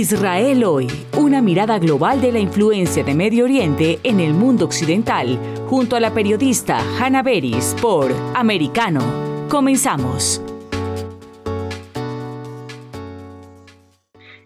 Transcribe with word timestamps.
Israel 0.00 0.64
hoy, 0.64 0.90
una 1.18 1.42
mirada 1.42 1.78
global 1.78 2.22
de 2.22 2.32
la 2.32 2.38
influencia 2.38 3.04
de 3.04 3.14
Medio 3.14 3.44
Oriente 3.44 4.00
en 4.02 4.18
el 4.18 4.32
mundo 4.32 4.64
occidental, 4.64 5.38
junto 5.68 5.94
a 5.94 6.00
la 6.00 6.14
periodista 6.14 6.82
Hannah 6.98 7.22
Beris 7.22 7.76
por 7.82 8.10
Americano. 8.34 9.02
Comenzamos. 9.50 10.40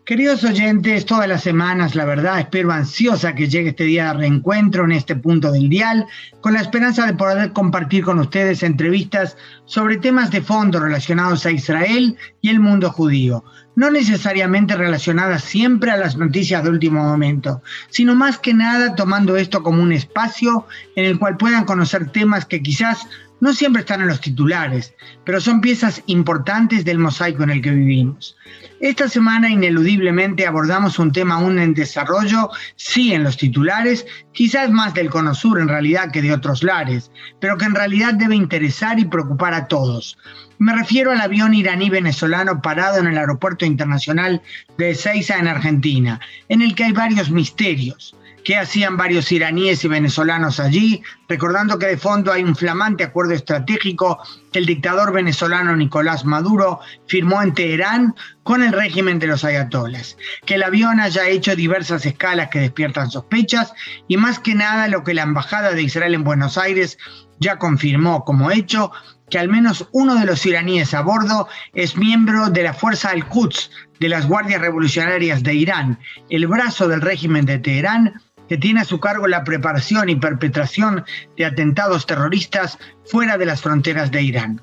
Queridos 0.04 0.44
oyentes, 0.44 1.06
todas 1.06 1.26
las 1.26 1.42
semanas, 1.42 1.94
la 1.94 2.04
verdad, 2.04 2.38
espero 2.38 2.70
ansiosa 2.70 3.34
que 3.34 3.48
llegue 3.48 3.70
este 3.70 3.84
día 3.84 4.08
de 4.08 4.18
reencuentro 4.18 4.84
en 4.84 4.92
este 4.92 5.16
punto 5.16 5.50
del 5.50 5.70
dial, 5.70 6.06
con 6.42 6.52
la 6.52 6.60
esperanza 6.60 7.06
de 7.06 7.14
poder 7.14 7.54
compartir 7.54 8.04
con 8.04 8.18
ustedes 8.18 8.62
entrevistas 8.62 9.38
sobre 9.64 9.96
temas 9.96 10.30
de 10.30 10.42
fondo 10.42 10.78
relacionados 10.78 11.46
a 11.46 11.52
Israel 11.52 12.18
y 12.42 12.50
el 12.50 12.60
mundo 12.60 12.90
judío, 12.90 13.44
no 13.76 13.90
necesariamente 13.90 14.76
relacionadas 14.76 15.42
siempre 15.42 15.90
a 15.90 15.96
las 15.96 16.18
noticias 16.18 16.62
de 16.62 16.68
último 16.68 17.02
momento, 17.02 17.62
sino 17.88 18.14
más 18.14 18.38
que 18.38 18.52
nada 18.52 18.94
tomando 18.96 19.38
esto 19.38 19.62
como 19.62 19.82
un 19.82 19.92
espacio 19.92 20.66
en 20.96 21.06
el 21.06 21.18
cual 21.18 21.38
puedan 21.38 21.64
conocer 21.64 22.10
temas 22.10 22.44
que 22.44 22.62
quizás 22.62 23.08
no 23.40 23.54
siempre 23.54 23.80
están 23.80 24.02
en 24.02 24.08
los 24.08 24.20
titulares, 24.20 24.94
pero 25.24 25.40
son 25.40 25.62
piezas 25.62 26.02
importantes 26.06 26.84
del 26.84 26.98
mosaico 26.98 27.42
en 27.42 27.50
el 27.50 27.62
que 27.62 27.70
vivimos. 27.70 28.36
Esta 28.84 29.08
semana 29.08 29.48
ineludiblemente 29.48 30.46
abordamos 30.46 30.98
un 30.98 31.10
tema 31.10 31.36
aún 31.36 31.58
en 31.58 31.72
desarrollo, 31.72 32.50
sí 32.76 33.14
en 33.14 33.24
los 33.24 33.38
titulares, 33.38 34.04
quizás 34.32 34.70
más 34.70 34.92
del 34.92 35.08
Cono 35.08 35.32
en 35.58 35.68
realidad 35.68 36.10
que 36.12 36.20
de 36.20 36.34
otros 36.34 36.62
lares, 36.62 37.10
pero 37.40 37.56
que 37.56 37.64
en 37.64 37.74
realidad 37.74 38.12
debe 38.12 38.36
interesar 38.36 38.98
y 38.98 39.06
preocupar 39.06 39.54
a 39.54 39.68
todos. 39.68 40.18
Me 40.58 40.74
refiero 40.74 41.12
al 41.12 41.22
avión 41.22 41.54
iraní 41.54 41.88
venezolano 41.88 42.60
parado 42.60 42.98
en 42.98 43.06
el 43.06 43.16
aeropuerto 43.16 43.64
internacional 43.64 44.42
de 44.76 44.90
Ezeiza 44.90 45.38
en 45.38 45.48
Argentina, 45.48 46.20
en 46.50 46.60
el 46.60 46.74
que 46.74 46.84
hay 46.84 46.92
varios 46.92 47.30
misterios 47.30 48.14
qué 48.44 48.56
hacían 48.56 48.96
varios 48.96 49.32
iraníes 49.32 49.84
y 49.84 49.88
venezolanos 49.88 50.60
allí, 50.60 51.02
recordando 51.28 51.78
que 51.78 51.86
de 51.86 51.96
fondo 51.96 52.30
hay 52.30 52.44
un 52.44 52.54
flamante 52.54 53.02
acuerdo 53.02 53.32
estratégico 53.32 54.22
que 54.52 54.58
el 54.58 54.66
dictador 54.66 55.12
venezolano 55.12 55.74
Nicolás 55.74 56.24
Maduro 56.24 56.80
firmó 57.06 57.42
en 57.42 57.54
Teherán 57.54 58.14
con 58.42 58.62
el 58.62 58.72
régimen 58.72 59.18
de 59.18 59.26
los 59.26 59.44
ayatolas, 59.44 60.18
que 60.44 60.56
el 60.56 60.62
avión 60.62 61.00
haya 61.00 61.26
hecho 61.26 61.56
diversas 61.56 62.04
escalas 62.04 62.50
que 62.50 62.60
despiertan 62.60 63.10
sospechas 63.10 63.72
y 64.06 64.18
más 64.18 64.38
que 64.38 64.54
nada 64.54 64.88
lo 64.88 65.02
que 65.02 65.14
la 65.14 65.22
Embajada 65.22 65.72
de 65.72 65.82
Israel 65.82 66.14
en 66.14 66.24
Buenos 66.24 66.58
Aires 66.58 66.98
ya 67.40 67.58
confirmó 67.58 68.24
como 68.24 68.50
hecho 68.50 68.92
que 69.30 69.38
al 69.38 69.48
menos 69.48 69.88
uno 69.92 70.16
de 70.16 70.26
los 70.26 70.44
iraníes 70.44 70.92
a 70.92 71.00
bordo 71.00 71.48
es 71.72 71.96
miembro 71.96 72.50
de 72.50 72.62
la 72.62 72.74
Fuerza 72.74 73.10
Al-Quds 73.10 73.70
de 73.98 74.08
las 74.08 74.26
Guardias 74.26 74.60
Revolucionarias 74.60 75.42
de 75.42 75.54
Irán, 75.54 75.98
el 76.28 76.46
brazo 76.46 76.88
del 76.88 77.00
régimen 77.00 77.46
de 77.46 77.58
Teherán 77.58 78.20
que 78.48 78.58
tiene 78.58 78.80
a 78.80 78.84
su 78.84 79.00
cargo 79.00 79.26
la 79.26 79.44
preparación 79.44 80.08
y 80.08 80.16
perpetración 80.16 81.04
de 81.36 81.44
atentados 81.44 82.06
terroristas 82.06 82.78
fuera 83.06 83.38
de 83.38 83.46
las 83.46 83.62
fronteras 83.62 84.10
de 84.10 84.22
Irán. 84.22 84.60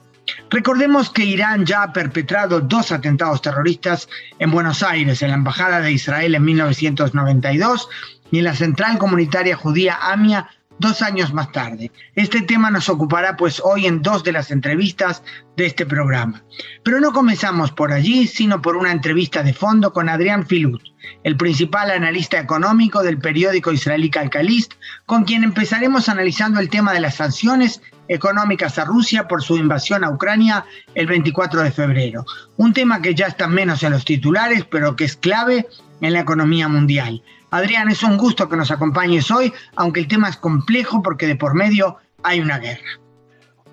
Recordemos 0.50 1.10
que 1.10 1.26
Irán 1.26 1.66
ya 1.66 1.84
ha 1.84 1.94
perpetrado 1.94 2.62
dos 2.62 2.92
atentados 2.92 3.42
terroristas 3.42 4.08
en 4.40 4.52
Buenos 4.52 4.84
Aires, 4.84 5.22
en 5.22 5.30
la 5.30 5.36
Embajada 5.36 5.82
de 5.82 5.92
Israel 5.92 6.36
en 6.36 6.44
1992 6.44 7.90
y 8.32 8.40
en 8.40 8.44
la 8.46 8.56
Central 8.56 8.98
Comunitaria 8.98 9.56
Judía 9.56 9.98
AMIA 10.02 10.50
dos 10.82 11.04
años 11.04 11.32
más 11.32 11.52
tarde. 11.52 11.92
Este 12.16 12.42
tema 12.42 12.72
nos 12.72 12.90
ocupará 12.90 13.38
pues 13.38 13.62
hoy 13.64 13.86
en 13.86 14.02
dos 14.02 14.24
de 14.24 14.32
las 14.32 14.50
entrevistas 14.50 15.24
de 15.56 15.68
este 15.68 15.86
programa. 15.86 16.44
Pero 16.84 17.00
no 17.00 17.14
comenzamos 17.14 17.72
por 17.72 17.94
allí, 17.94 18.26
sino 18.26 18.62
por 18.64 18.76
una 18.76 18.92
entrevista 18.92 19.44
de 19.44 19.54
fondo 19.54 19.94
con 19.94 20.10
Adrián 20.10 20.46
Filut, 20.46 20.82
el 21.24 21.38
principal 21.38 21.92
analista 21.92 22.40
económico 22.40 23.04
del 23.04 23.20
periódico 23.20 23.72
israelí 23.72 24.10
Calcalist, 24.10 24.74
con 25.06 25.24
quien 25.24 25.44
empezaremos 25.44 26.10
analizando 26.10 26.60
el 26.60 26.70
tema 26.70 26.94
de 26.94 27.00
las 27.00 27.16
sanciones 27.16 27.82
económicas 28.08 28.80
a 28.80 28.86
Rusia 28.86 29.28
por 29.28 29.44
su 29.44 29.58
invasión 29.58 30.04
a 30.04 30.10
Ucrania 30.10 30.66
el 30.96 31.06
24 31.06 31.62
de 31.62 31.72
febrero. 31.72 32.26
Un 32.58 32.74
tema 32.74 33.04
que 33.04 33.14
ya 33.14 33.28
está 33.28 33.48
menos 33.48 33.84
en 33.84 33.92
los 33.92 34.04
titulares, 34.04 34.66
pero 34.66 34.96
que 34.96 35.06
es 35.06 35.16
clave 35.16 35.68
en 36.02 36.14
la 36.14 36.22
economía 36.22 36.68
mundial. 36.68 37.22
Adrián, 37.52 37.90
es 37.90 38.02
un 38.02 38.18
gusto 38.18 38.48
que 38.48 38.56
nos 38.56 38.72
acompañes 38.72 39.30
hoy, 39.30 39.52
aunque 39.76 40.00
el 40.00 40.08
tema 40.08 40.30
es 40.30 40.38
complejo 40.38 41.04
porque 41.04 41.28
de 41.28 41.36
por 41.36 41.54
medio 41.54 41.98
hay 42.24 42.40
una 42.40 42.60
guerra. 42.60 43.00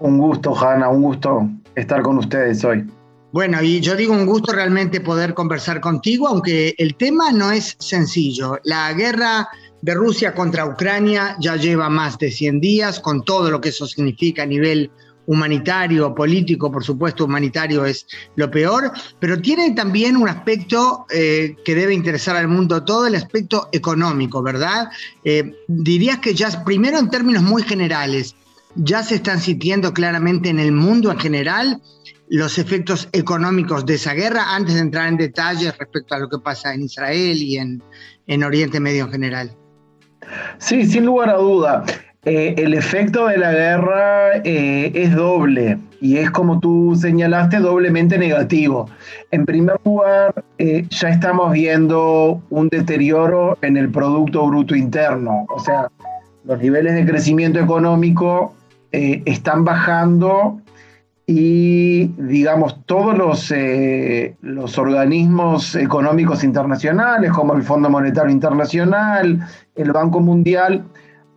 Un 0.00 0.18
gusto, 0.18 0.54
Hanna, 0.56 0.88
un 0.88 1.02
gusto 1.02 1.48
estar 1.76 2.02
con 2.02 2.18
ustedes 2.18 2.64
hoy. 2.64 2.84
Bueno, 3.32 3.62
y 3.62 3.80
yo 3.80 3.94
digo 3.94 4.14
un 4.14 4.26
gusto 4.26 4.52
realmente 4.52 5.00
poder 5.00 5.32
conversar 5.32 5.80
contigo, 5.80 6.26
aunque 6.26 6.74
el 6.78 6.96
tema 6.96 7.30
no 7.30 7.52
es 7.52 7.76
sencillo. 7.78 8.58
La 8.64 8.92
guerra 8.94 9.48
de 9.82 9.94
Rusia 9.94 10.34
contra 10.34 10.66
Ucrania 10.66 11.36
ya 11.38 11.54
lleva 11.54 11.88
más 11.88 12.18
de 12.18 12.32
100 12.32 12.60
días, 12.60 12.98
con 12.98 13.24
todo 13.24 13.48
lo 13.48 13.60
que 13.60 13.68
eso 13.68 13.86
significa 13.86 14.42
a 14.42 14.46
nivel 14.46 14.90
humanitario, 15.28 16.14
político, 16.14 16.72
por 16.72 16.82
supuesto, 16.82 17.26
humanitario 17.26 17.84
es 17.84 18.06
lo 18.36 18.50
peor, 18.50 18.90
pero 19.20 19.40
tiene 19.40 19.72
también 19.72 20.16
un 20.16 20.26
aspecto 20.26 21.04
eh, 21.10 21.54
que 21.66 21.74
debe 21.74 21.92
interesar 21.92 22.34
al 22.36 22.48
mundo 22.48 22.82
todo, 22.82 23.06
el 23.06 23.14
aspecto 23.14 23.68
económico, 23.72 24.42
¿verdad? 24.42 24.88
Eh, 25.24 25.52
dirías 25.68 26.18
que 26.20 26.34
ya, 26.34 26.64
primero 26.64 26.98
en 26.98 27.10
términos 27.10 27.42
muy 27.42 27.62
generales, 27.62 28.34
ya 28.74 29.02
se 29.02 29.16
están 29.16 29.38
sintiendo 29.38 29.92
claramente 29.92 30.48
en 30.48 30.60
el 30.60 30.72
mundo 30.72 31.12
en 31.12 31.18
general 31.18 31.82
los 32.30 32.58
efectos 32.58 33.08
económicos 33.12 33.84
de 33.84 33.94
esa 33.94 34.14
guerra, 34.14 34.54
antes 34.54 34.76
de 34.76 34.80
entrar 34.80 35.08
en 35.08 35.18
detalles 35.18 35.76
respecto 35.76 36.14
a 36.14 36.20
lo 36.20 36.30
que 36.30 36.38
pasa 36.38 36.72
en 36.72 36.84
Israel 36.84 37.36
y 37.36 37.58
en, 37.58 37.82
en 38.26 38.44
Oriente 38.44 38.80
Medio 38.80 39.04
en 39.04 39.10
general. 39.10 39.56
Sí, 40.56 40.86
sin 40.86 41.04
lugar 41.04 41.28
a 41.28 41.36
duda. 41.36 41.84
Eh, 42.28 42.62
el 42.62 42.74
efecto 42.74 43.26
de 43.28 43.38
la 43.38 43.52
guerra 43.52 44.36
eh, 44.44 44.92
es 44.94 45.16
doble 45.16 45.78
y 45.98 46.18
es 46.18 46.30
como 46.30 46.60
tú 46.60 46.94
señalaste, 46.94 47.56
doblemente 47.56 48.18
negativo. 48.18 48.86
En 49.30 49.46
primer 49.46 49.80
lugar, 49.82 50.44
eh, 50.58 50.84
ya 50.90 51.08
estamos 51.08 51.54
viendo 51.54 52.42
un 52.50 52.68
deterioro 52.68 53.56
en 53.62 53.78
el 53.78 53.88
Producto 53.88 54.46
Bruto 54.46 54.76
Interno, 54.76 55.46
o 55.48 55.58
sea, 55.58 55.90
los 56.44 56.60
niveles 56.60 56.96
de 56.96 57.06
crecimiento 57.06 57.60
económico 57.60 58.54
están 58.92 59.64
bajando 59.64 60.60
y 61.26 62.08
digamos 62.18 62.84
todos 62.86 63.16
los, 63.16 63.52
los 64.40 64.78
organismos 64.78 65.74
económicos 65.76 66.44
internacionales 66.44 67.32
como 67.32 67.54
el 67.54 67.62
Fondo 67.62 67.90
Monetario 67.90 68.32
Internacional, 68.32 69.46
el 69.74 69.92
Banco 69.92 70.20
Mundial, 70.20 70.84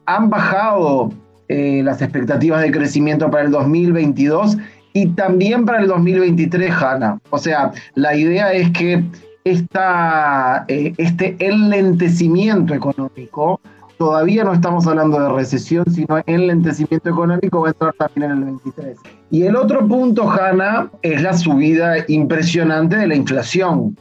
han 0.06 0.30
bajado 0.30 1.12
eh, 1.48 1.82
las 1.84 2.02
expectativas 2.02 2.62
de 2.62 2.72
crecimiento 2.72 3.30
para 3.30 3.44
el 3.44 3.52
2022 3.52 4.58
y 4.94 5.08
también 5.08 5.66
para 5.66 5.82
el 5.82 5.88
2023, 5.88 6.72
Hanna. 6.74 7.20
O 7.30 7.38
sea, 7.38 7.72
la 7.96 8.16
idea 8.16 8.52
es 8.54 8.70
que 8.72 9.04
eh, 9.44 10.94
este 10.98 11.36
enlentecimiento 11.40 12.74
económico, 12.74 13.60
todavía 13.98 14.44
no 14.44 14.54
estamos 14.54 14.86
hablando 14.88 15.20
de 15.20 15.30
recesión, 15.30 15.84
sino 15.92 16.22
enlentecimiento 16.26 17.10
económico 17.10 17.62
va 17.62 17.68
a 17.68 17.72
entrar 17.72 17.94
también 17.96 18.32
en 18.32 18.38
el 18.38 18.44
23. 18.46 18.98
Y 19.32 19.44
el 19.44 19.56
otro 19.56 19.88
punto, 19.88 20.30
Hanna, 20.30 20.90
es 21.02 21.22
la 21.22 21.34
subida 21.34 21.96
impresionante 22.08 22.98
de 22.98 23.08
la 23.08 23.16
inflación, 23.16 23.98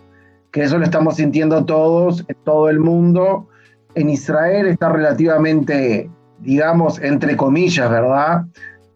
que 0.50 0.62
eso 0.62 0.78
lo 0.78 0.84
estamos 0.84 1.16
sintiendo 1.16 1.64
todos 1.64 2.24
en 2.28 2.36
todo 2.44 2.68
el 2.68 2.80
mundo 2.80 3.48
en 3.94 4.10
Israel 4.10 4.66
está 4.66 4.88
relativamente, 4.90 6.10
digamos, 6.40 6.98
entre 7.00 7.36
comillas, 7.36 7.90
¿verdad? 7.90 8.44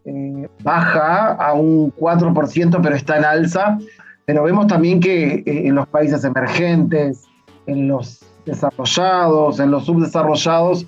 Eh, 0.05 0.49
baja 0.63 1.33
a 1.33 1.55
un 1.55 1.93
4%, 1.95 2.81
pero 2.83 2.95
está 2.95 3.19
en 3.19 3.25
alza. 3.25 3.79
Pero 4.27 4.43
vemos 4.43 4.67
también 4.67 5.01
que 5.01 5.35
eh, 5.35 5.43
en 5.47 5.75
los 5.75 5.87
países 5.89 6.25
emergentes, 6.25 7.23
en 7.67 7.89
los 7.89 8.25
desarrollados, 8.47 9.61
en 9.61 9.71
los 9.71 9.87
subdesarrollados, 9.87 10.87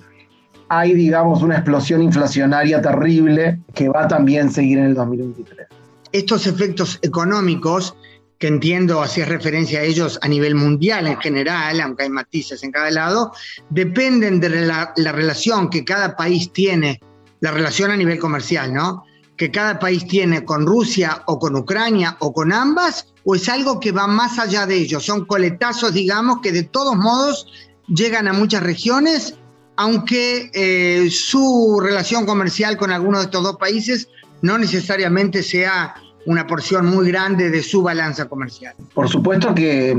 hay, 0.69 0.93
digamos, 0.93 1.41
una 1.43 1.55
explosión 1.55 2.01
inflacionaria 2.01 2.81
terrible 2.81 3.59
que 3.73 3.89
va 3.89 4.07
también 4.07 4.47
a 4.47 4.51
seguir 4.51 4.79
en 4.79 4.85
el 4.85 4.95
2023. 4.95 5.67
Estos 6.11 6.47
efectos 6.47 6.99
económicos 7.01 7.95
que 8.39 8.47
entiendo 8.47 9.01
hacía 9.01 9.25
referencia 9.25 9.79
a 9.79 9.83
ellos 9.83 10.19
a 10.21 10.27
nivel 10.27 10.55
mundial 10.55 11.07
en 11.07 11.19
general, 11.19 11.81
aunque 11.81 12.03
hay 12.03 12.09
matices 12.09 12.63
en 12.63 12.71
cada 12.71 12.91
lado, 12.91 13.31
dependen 13.69 14.39
de 14.39 14.49
la, 14.49 14.93
relación 14.95 15.69
que 15.69 15.83
cada 15.83 16.15
país 16.15 16.51
tiene, 16.53 17.01
la 17.39 17.51
relación 17.51 17.91
a 17.91 17.97
nivel 17.97 18.19
comercial, 18.19 18.73
¿no? 18.73 19.03
Que 19.35 19.51
cada 19.51 19.79
país 19.79 20.07
tiene 20.07 20.45
con 20.45 20.65
Rusia 20.65 21.23
o 21.25 21.39
con 21.39 21.55
Ucrania 21.55 22.15
o 22.19 22.33
con 22.33 22.53
ambas, 22.53 23.13
o 23.23 23.35
es 23.35 23.49
algo 23.49 23.79
que 23.79 23.91
va 23.91 24.07
más 24.07 24.39
allá 24.39 24.65
de 24.65 24.75
ellos, 24.75 25.05
son 25.05 25.25
coletazos, 25.25 25.93
digamos, 25.93 26.39
que 26.41 26.51
de 26.51 26.63
todos 26.63 26.95
modos 26.95 27.47
llegan 27.87 28.27
a 28.27 28.33
muchas 28.33 28.63
regiones, 28.63 29.35
aunque 29.77 30.49
eh, 30.53 31.09
su 31.09 31.79
relación 31.81 32.25
comercial 32.25 32.77
con 32.77 32.91
alguno 32.91 33.19
de 33.19 33.25
estos 33.25 33.43
dos 33.43 33.57
países 33.57 34.09
no 34.41 34.57
necesariamente 34.57 35.41
sea 35.43 35.95
una 36.27 36.45
porción 36.45 36.85
muy 36.85 37.09
grande 37.09 37.49
de 37.49 37.63
su 37.63 37.81
balanza 37.81 38.25
comercial. 38.25 38.75
Por 38.93 39.07
supuesto 39.07 39.55
que 39.55 39.95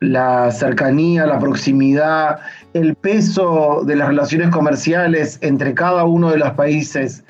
la 0.00 0.50
cercanía, 0.50 1.26
la 1.26 1.38
proximidad, 1.38 2.38
el 2.74 2.94
peso 2.94 3.82
de 3.86 3.96
las 3.96 4.08
relaciones 4.08 4.50
comerciales 4.50 5.38
entre 5.40 5.72
cada 5.72 6.04
uno 6.04 6.30
de 6.30 6.36
los 6.38 6.50
países 6.50 7.24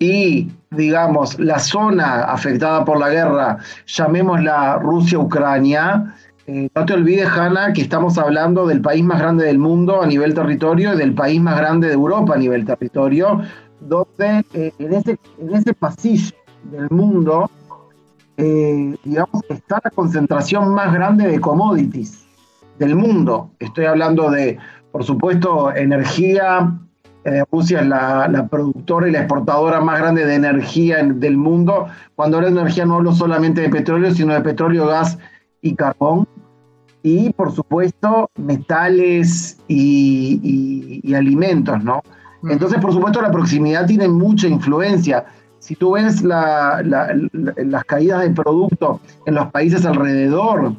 y, 0.00 0.50
digamos, 0.70 1.38
la 1.38 1.60
zona 1.60 2.24
afectada 2.24 2.84
por 2.84 2.98
la 2.98 3.08
guerra, 3.08 3.58
llamémosla 3.86 4.78
Rusia-Ucrania, 4.78 6.16
eh, 6.48 6.68
no 6.74 6.84
te 6.84 6.94
olvides, 6.94 7.28
Hanna, 7.28 7.72
que 7.72 7.82
estamos 7.82 8.18
hablando 8.18 8.66
del 8.66 8.80
país 8.80 9.04
más 9.04 9.20
grande 9.20 9.44
del 9.44 9.58
mundo 9.58 10.02
a 10.02 10.06
nivel 10.06 10.34
territorio 10.34 10.94
y 10.94 10.96
del 10.96 11.14
país 11.14 11.40
más 11.40 11.56
grande 11.56 11.86
de 11.86 11.94
Europa 11.94 12.34
a 12.34 12.38
nivel 12.38 12.64
territorio, 12.64 13.40
donde 13.80 14.44
eh, 14.54 14.72
en, 14.80 14.92
ese, 14.92 15.18
en 15.38 15.54
ese 15.54 15.72
pasillo 15.72 16.34
del 16.72 16.90
mundo, 16.90 17.48
eh, 18.36 18.96
digamos, 19.04 19.42
está 19.48 19.80
la 19.82 19.90
concentración 19.90 20.74
más 20.74 20.92
grande 20.92 21.26
de 21.26 21.40
commodities 21.40 22.24
del 22.78 22.96
mundo. 22.96 23.50
Estoy 23.58 23.86
hablando 23.86 24.30
de, 24.30 24.58
por 24.90 25.04
supuesto, 25.04 25.74
energía. 25.74 26.78
Rusia 27.52 27.82
es 27.82 27.86
la, 27.86 28.48
productora 28.50 29.08
y 29.08 29.12
la 29.12 29.20
exportadora 29.20 29.80
más 29.80 30.00
grande 30.00 30.26
de 30.26 30.34
energía 30.34 31.04
del 31.04 31.36
mundo. 31.36 31.86
Cuando 32.16 32.38
hablo 32.38 32.50
de 32.50 32.60
energía 32.60 32.84
no 32.84 32.96
hablo 32.96 33.12
solamente 33.12 33.60
de 33.60 33.68
petróleo, 33.68 34.12
sino 34.12 34.34
de 34.34 34.40
petróleo, 34.40 34.86
gas 34.88 35.18
y 35.60 35.76
carbón. 35.76 36.26
Y, 37.04 37.30
por 37.32 37.52
supuesto, 37.52 38.28
metales 38.36 39.58
y 39.68 41.14
alimentos, 41.14 41.82
¿no? 41.84 42.02
Entonces, 42.48 42.80
por 42.80 42.92
supuesto, 42.92 43.22
la 43.22 43.30
proximidad 43.30 43.86
tiene 43.86 44.08
mucha 44.08 44.48
influencia. 44.48 45.24
Si 45.62 45.76
tú 45.76 45.92
ves 45.92 46.22
las 46.24 47.84
caídas 47.86 48.22
de 48.22 48.30
producto 48.30 49.00
en 49.26 49.36
los 49.36 49.46
países 49.52 49.86
alrededor 49.86 50.74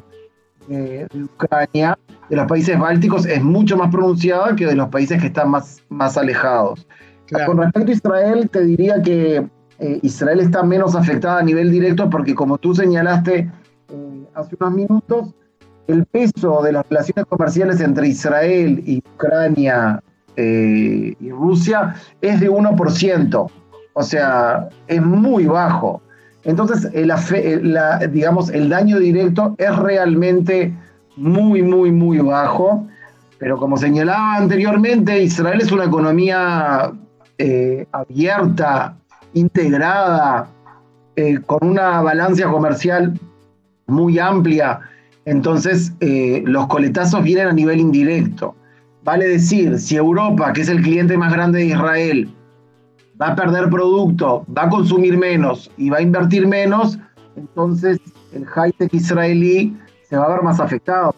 de 0.68 1.08
Ucrania, 1.14 1.98
de 2.28 2.36
los 2.36 2.46
países 2.46 2.78
bálticos, 2.78 3.24
es 3.24 3.42
mucho 3.42 3.78
más 3.78 3.90
pronunciada 3.90 4.54
que 4.54 4.66
de 4.66 4.74
los 4.74 4.90
países 4.90 5.22
que 5.22 5.28
están 5.28 5.48
más, 5.48 5.82
más 5.88 6.18
alejados. 6.18 6.86
Con 7.46 7.56
respecto 7.56 7.92
a 7.92 7.94
Israel, 7.94 8.50
te 8.50 8.62
diría 8.62 9.00
que 9.00 9.48
eh, 9.78 10.00
Israel 10.02 10.40
está 10.40 10.62
menos 10.62 10.94
afectada 10.94 11.38
a 11.38 11.42
nivel 11.42 11.70
directo 11.70 12.10
porque, 12.10 12.34
como 12.34 12.58
tú 12.58 12.74
señalaste 12.74 13.50
eh, 13.88 14.24
hace 14.34 14.54
unos 14.60 14.74
minutos, 14.74 15.34
el 15.86 16.04
peso 16.04 16.60
de 16.62 16.72
las 16.72 16.86
relaciones 16.90 17.24
comerciales 17.24 17.80
entre 17.80 18.08
Israel 18.08 18.82
y 18.84 19.02
Ucrania 19.14 20.02
eh, 20.36 21.14
y 21.18 21.30
Rusia 21.30 21.94
es 22.20 22.38
de 22.40 22.50
1%, 22.50 23.50
o 23.94 24.02
sea, 24.02 24.68
es 24.86 25.02
muy 25.02 25.46
bajo. 25.46 26.02
Entonces, 26.44 26.90
el, 26.92 27.10
digamos, 28.12 28.50
el 28.50 28.68
daño 28.68 28.98
directo 28.98 29.54
es 29.56 29.74
realmente 29.76 30.74
muy, 31.16 31.62
muy, 31.62 31.90
muy 31.90 32.18
bajo, 32.18 32.86
pero 33.38 33.56
como 33.56 33.78
señalaba 33.78 34.36
anteriormente, 34.36 35.22
Israel 35.22 35.60
es 35.60 35.72
una 35.72 35.84
economía 35.84 36.92
eh, 37.38 37.86
abierta, 37.92 38.96
integrada, 39.32 40.48
eh, 41.16 41.38
con 41.46 41.66
una 41.66 42.02
balanza 42.02 42.50
comercial 42.50 43.18
muy 43.86 44.18
amplia, 44.18 44.80
entonces 45.24 45.92
los 46.00 46.66
coletazos 46.66 47.22
vienen 47.22 47.48
a 47.48 47.52
nivel 47.52 47.80
indirecto. 47.80 48.54
Vale 49.04 49.28
decir, 49.28 49.78
si 49.78 49.96
Europa, 49.96 50.52
que 50.52 50.62
es 50.62 50.68
el 50.68 50.82
cliente 50.82 51.16
más 51.16 51.32
grande 51.32 51.60
de 51.60 51.66
Israel, 51.66 52.34
va 53.20 53.28
a 53.28 53.36
perder 53.36 53.68
producto, 53.70 54.44
va 54.56 54.64
a 54.64 54.68
consumir 54.68 55.16
menos 55.16 55.70
y 55.76 55.90
va 55.90 55.98
a 55.98 56.02
invertir 56.02 56.46
menos, 56.46 56.98
entonces 57.36 58.00
el 58.32 58.44
high-tech 58.44 58.92
israelí 58.92 59.76
se 60.08 60.16
va 60.16 60.24
a 60.24 60.28
ver 60.30 60.42
más 60.42 60.60
afectado. 60.60 61.14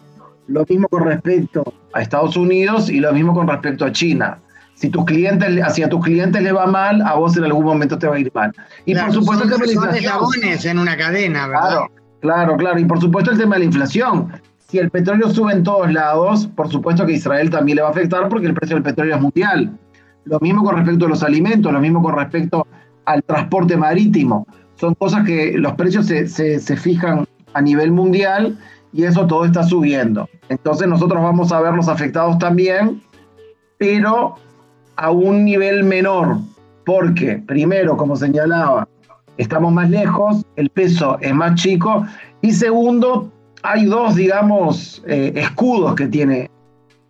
Lo 0.47 0.65
mismo 0.67 0.87
con 0.87 1.03
respecto 1.03 1.63
a 1.93 2.01
Estados 2.01 2.37
Unidos 2.37 2.89
y 2.89 2.99
lo 2.99 3.11
mismo 3.11 3.33
con 3.33 3.47
respecto 3.47 3.85
a 3.85 3.91
China. 3.91 4.39
Si 4.75 4.89
tus 4.89 5.05
clientes, 5.05 5.59
hacia 5.63 5.89
tus 5.89 6.03
clientes 6.03 6.41
le 6.41 6.51
va 6.51 6.67
mal, 6.67 7.01
a 7.01 7.15
vos 7.15 7.35
en 7.35 7.43
algún 7.43 7.65
momento 7.65 7.97
te 7.97 8.07
va 8.07 8.15
a 8.15 8.19
ir 8.19 8.31
mal. 8.33 8.53
Y 8.85 8.95
por 8.95 9.11
supuesto 9.11 9.45
de 9.45 9.57
la 9.57 9.73
inflación. 9.73 10.71
en 10.71 10.79
una 10.79 10.95
cadena, 10.95 11.47
¿verdad? 11.47 11.61
Claro, 11.69 11.91
claro, 12.21 12.57
claro. 12.57 12.79
Y 12.79 12.85
por 12.85 13.01
supuesto 13.01 13.31
el 13.31 13.39
tema 13.39 13.55
de 13.55 13.59
la 13.59 13.65
inflación. 13.65 14.31
Si 14.69 14.77
el 14.77 14.91
petróleo 14.91 15.29
sube 15.29 15.53
en 15.53 15.63
todos 15.63 15.91
lados, 15.91 16.47
por 16.47 16.69
supuesto 16.69 17.05
que 17.05 17.13
a 17.13 17.15
Israel 17.15 17.49
también 17.49 17.77
le 17.77 17.81
va 17.81 17.87
a 17.87 17.91
afectar 17.91 18.29
porque 18.29 18.47
el 18.47 18.53
precio 18.53 18.75
del 18.75 18.83
petróleo 18.83 19.15
es 19.15 19.21
mundial. 19.21 19.71
Lo 20.29 20.39
mismo 20.39 20.63
con 20.63 20.75
respecto 20.75 21.05
a 21.05 21.09
los 21.09 21.23
alimentos, 21.23 21.71
lo 21.71 21.79
mismo 21.79 22.01
con 22.01 22.15
respecto 22.15 22.67
al 23.05 23.23
transporte 23.23 23.77
marítimo. 23.77 24.45
Son 24.75 24.93
cosas 24.95 25.25
que 25.25 25.53
los 25.57 25.73
precios 25.73 26.05
se, 26.05 26.27
se, 26.27 26.77
fijan 26.77 27.25
a 27.53 27.61
nivel 27.61 27.91
mundial 27.91 28.57
y 28.93 29.03
eso 29.03 29.25
todo 29.25 29.45
está 29.45 29.63
subiendo. 29.63 30.29
Entonces 30.49 30.87
nosotros 30.87 31.23
vamos 31.23 31.51
a 31.51 31.61
vernos 31.61 31.87
afectados 31.87 32.37
también, 32.37 33.01
pero 33.77 34.35
a 34.97 35.11
un 35.11 35.45
nivel 35.45 35.83
menor, 35.83 36.37
porque 36.85 37.41
primero, 37.47 37.95
como 37.97 38.15
señalaba, 38.15 38.87
estamos 39.37 39.71
más 39.71 39.89
lejos, 39.89 40.45
el 40.55 40.69
peso 40.69 41.17
es 41.21 41.33
más 41.33 41.55
chico, 41.55 42.05
y 42.41 42.51
segundo, 42.51 43.31
hay 43.63 43.85
dos, 43.85 44.15
digamos, 44.15 45.03
eh, 45.07 45.31
escudos 45.35 45.95
que 45.95 46.07
tiene 46.07 46.51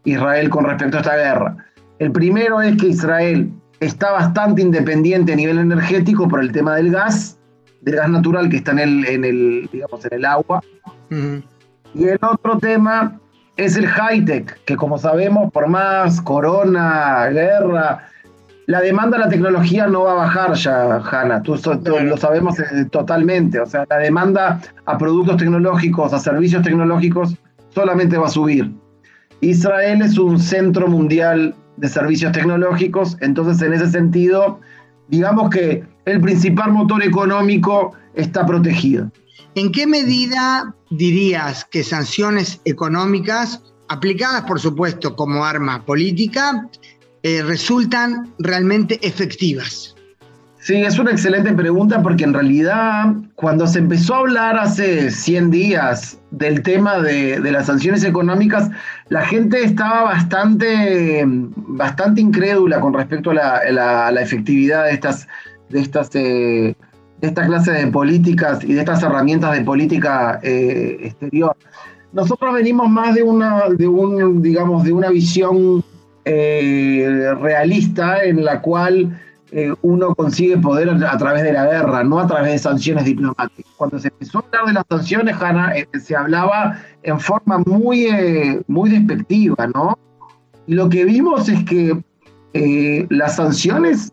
Israel 0.04 0.50
con 0.50 0.66
respecto 0.66 0.98
a 0.98 1.02
esta 1.02 1.16
guerra. 1.16 1.67
El 2.00 2.12
primero 2.12 2.62
es 2.62 2.78
que 2.78 2.88
Israel 2.88 3.52
está 3.80 4.12
bastante 4.12 4.62
independiente 4.62 5.34
a 5.34 5.36
nivel 5.36 5.60
energético 5.60 6.28
por 6.28 6.42
el 6.42 6.52
tema 6.52 6.76
del 6.76 6.92
gas, 6.92 7.40
del 7.82 7.96
gas 7.96 8.10
natural 8.10 8.50
que 8.50 8.58
está 8.58 8.72
en 8.72 8.80
el, 8.80 9.06
en 9.06 9.26
el 9.26 9.70
digamos, 9.72 10.06
en 10.06 10.14
el 10.14 10.26
agua. 10.26 10.62
Y 11.94 12.04
el 12.06 12.20
otro 12.22 12.58
tema 12.60 13.20
es 13.56 13.76
el 13.76 13.88
high-tech, 13.88 14.64
que 14.66 14.76
como 14.76 14.98
sabemos, 14.98 15.52
por 15.52 15.68
más 15.68 16.22
corona, 16.22 17.28
guerra, 17.28 18.08
la 18.68 18.82
demanda 18.82 19.18
de 19.18 19.24
la 19.24 19.30
tecnología 19.30 19.88
no 19.88 20.04
va 20.04 20.12
a 20.12 20.16
bajar 20.16 20.54
ya, 20.54 20.98
Hanna, 20.98 21.42
tú, 21.42 21.56
lo 21.56 22.18
sabemos 22.18 22.60
eh, 22.60 22.86
totalmente. 22.92 23.62
O 23.62 23.66
sea, 23.66 23.86
la 23.90 23.98
demanda 23.98 24.60
a 24.86 24.98
productos 24.98 25.38
tecnológicos, 25.38 26.12
a 26.12 26.20
servicios 26.20 26.64
tecnológicos, 26.64 27.36
solamente 27.70 28.18
va 28.18 28.28
a 28.28 28.30
subir. 28.30 28.70
Israel 29.40 30.02
es 30.02 30.18
un 30.18 30.38
centro 30.38 30.88
mundial 30.88 31.56
de 31.78 31.88
servicios 31.88 32.32
tecnológicos, 32.32 33.18
entonces 33.22 33.62
en 33.62 33.74
ese 33.74 33.90
sentido, 33.90 34.60
digamos 35.08 35.50
que 35.50 35.84
el 36.06 36.22
principal 36.22 36.72
motor 36.72 37.04
económico 37.04 37.94
está 38.14 38.46
protegido. 38.46 39.12
¿En 39.56 39.72
qué 39.72 39.88
medida 39.88 40.76
dirías 40.90 41.66
que 41.66 41.84
sanciones 41.84 42.62
económicas, 42.66 43.64
aplicadas 43.88 44.44
por 44.44 44.60
supuesto 44.60 45.16
como 45.16 45.46
arma 45.46 45.86
política, 45.86 46.70
eh, 47.24 47.42
resultan 47.44 48.34
realmente 48.40 49.00
efectivas? 49.06 49.97
Sí, 50.68 50.76
es 50.76 51.00
una 51.00 51.12
excelente 51.12 51.54
pregunta 51.54 52.04
porque 52.04 52.26
en 52.26 52.34
realidad 52.34 53.14
cuando 53.36 53.66
se 53.68 53.80
empezó 53.80 54.16
a 54.16 54.18
hablar 54.18 54.58
hace 54.58 55.12
100 55.12 55.50
días 55.50 56.20
del 56.32 56.62
tema 56.62 57.00
de, 57.00 57.40
las 57.40 57.68
sanciones 57.68 58.04
económicas, 58.04 58.70
la 59.08 59.22
gente 59.22 59.64
estaba 59.64 60.04
bastante, 60.04 61.24
bastante 61.26 62.20
incrédula 62.20 62.82
con 62.82 62.94
respecto 62.94 63.32
a 63.32 63.34
la, 63.72 64.22
efectividad 64.22 64.84
de 64.84 64.92
estas, 64.92 65.30
de 65.70 65.80
estas 65.80 66.14
eh, 66.16 66.76
de 67.22 67.28
esta 67.28 67.46
clase 67.46 67.72
de 67.72 67.88
políticas 67.88 68.62
y 68.62 68.74
de 68.74 68.82
estas 68.82 69.02
herramientas 69.04 69.58
de 69.58 69.64
política 69.64 70.42
eh, 70.44 70.98
exterior. 71.02 71.56
Nosotros 72.12 72.54
venimos 72.54 72.90
más 72.90 73.16
de 73.16 73.24
una, 73.24 73.70
de 73.70 73.88
un, 73.88 74.42
digamos, 74.42 74.84
de 74.84 74.92
una 74.92 75.12
visión 75.12 75.82
eh, 76.26 77.34
realista 77.40 78.22
en 78.26 78.44
la 78.44 78.60
cual 78.62 79.18
eh, 79.52 79.74
uno 79.82 80.14
consigue 80.16 80.58
poder 80.58 80.90
a, 80.90 81.18
través 81.18 81.44
de 81.44 81.54
la 81.54 81.66
guerra, 81.66 82.04
no 82.04 82.20
a 82.20 82.28
través 82.28 82.52
de 82.52 82.60
sanciones 82.60 83.06
diplomáticas. 83.06 83.72
Cuando 83.78 84.00
se 84.00 84.10
empezó 84.10 84.40
a 84.40 84.42
hablar 84.46 84.66
de 84.66 84.74
las 84.74 84.86
sanciones, 84.90 85.42
Hanna, 85.42 85.76
eh, 85.76 85.88
se 86.00 86.16
hablaba 86.16 86.78
en 87.04 87.20
forma 87.20 87.60
muy, 87.66 88.08
muy 88.68 88.90
despectiva, 88.90 89.68
¿no? 89.68 89.98
Y 90.66 90.74
lo 90.74 90.90
que 90.90 91.06
vimos 91.06 91.48
es 91.48 91.64
que 91.64 91.98
las 93.10 93.36
sanciones 93.36 94.12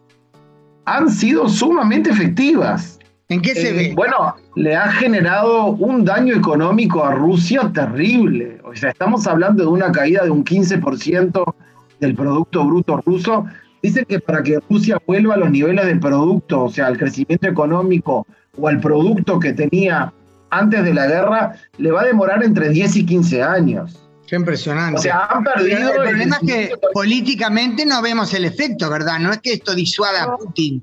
han 0.85 1.11
sido 1.11 1.49
sumamente 1.49 2.11
efectivas. 2.11 2.99
¿En 3.29 3.41
qué 3.41 3.55
se 3.55 3.73
ve? 3.73 3.93
Bueno, 3.97 4.37
le 4.55 4.77
ha 4.77 4.89
generado 4.93 5.69
un 5.69 6.05
daño 6.05 6.35
económico 6.35 7.05
a 7.05 7.13
Rusia 7.13 7.71
terrible. 7.73 8.61
O 8.65 8.75
sea, 8.77 8.91
estamos 8.91 9.27
hablando 9.27 9.63
de 9.63 9.69
una 9.69 9.91
caída 9.91 10.25
de 10.25 10.31
un 10.31 10.45
15% 10.45 11.55
del 12.01 12.15
Producto 12.15 12.65
Bruto 12.67 13.01
ruso, 13.07 13.47
dicen 13.85 14.07
que 14.07 14.19
para 14.19 14.43
que 14.43 14.59
Rusia 14.71 14.97
vuelva 15.07 15.35
a 15.35 15.37
los 15.37 15.51
niveles 15.51 15.85
del 15.85 16.01
producto, 16.01 16.65
o 16.65 16.71
sea, 16.71 16.87
al 16.87 16.97
crecimiento 16.97 17.47
económico 17.47 18.27
o 18.59 18.69
al 18.69 18.81
producto 18.81 19.39
que 19.39 19.53
tenía 19.53 20.11
antes 20.49 20.85
de 20.85 20.95
la 20.95 21.07
guerra, 21.07 21.57
le 21.77 21.91
va 21.91 22.01
a 22.01 22.05
demorar 22.07 22.43
entre 22.43 22.71
10 22.71 22.97
y 22.97 23.05
15 23.05 23.43
años. 23.43 24.01
Qué 24.27 24.37
impresionante. 24.37 25.01
O 25.01 25.03
sea, 25.03 25.27
han 25.27 25.45
perdido. 25.45 25.93
el, 25.93 26.03
problema 26.03 26.39
es 26.41 26.49
que 26.49 26.73
políticamente 26.95 27.85
no 27.85 28.01
vemos 28.01 28.33
el 28.33 28.47
efecto, 28.47 28.89
¿verdad? 28.89 29.19
No 29.19 29.33
es 29.33 29.39
que 29.41 29.53
esto 29.53 29.75
disuada 29.75 30.25
a 30.25 30.37
Putin. 30.39 30.83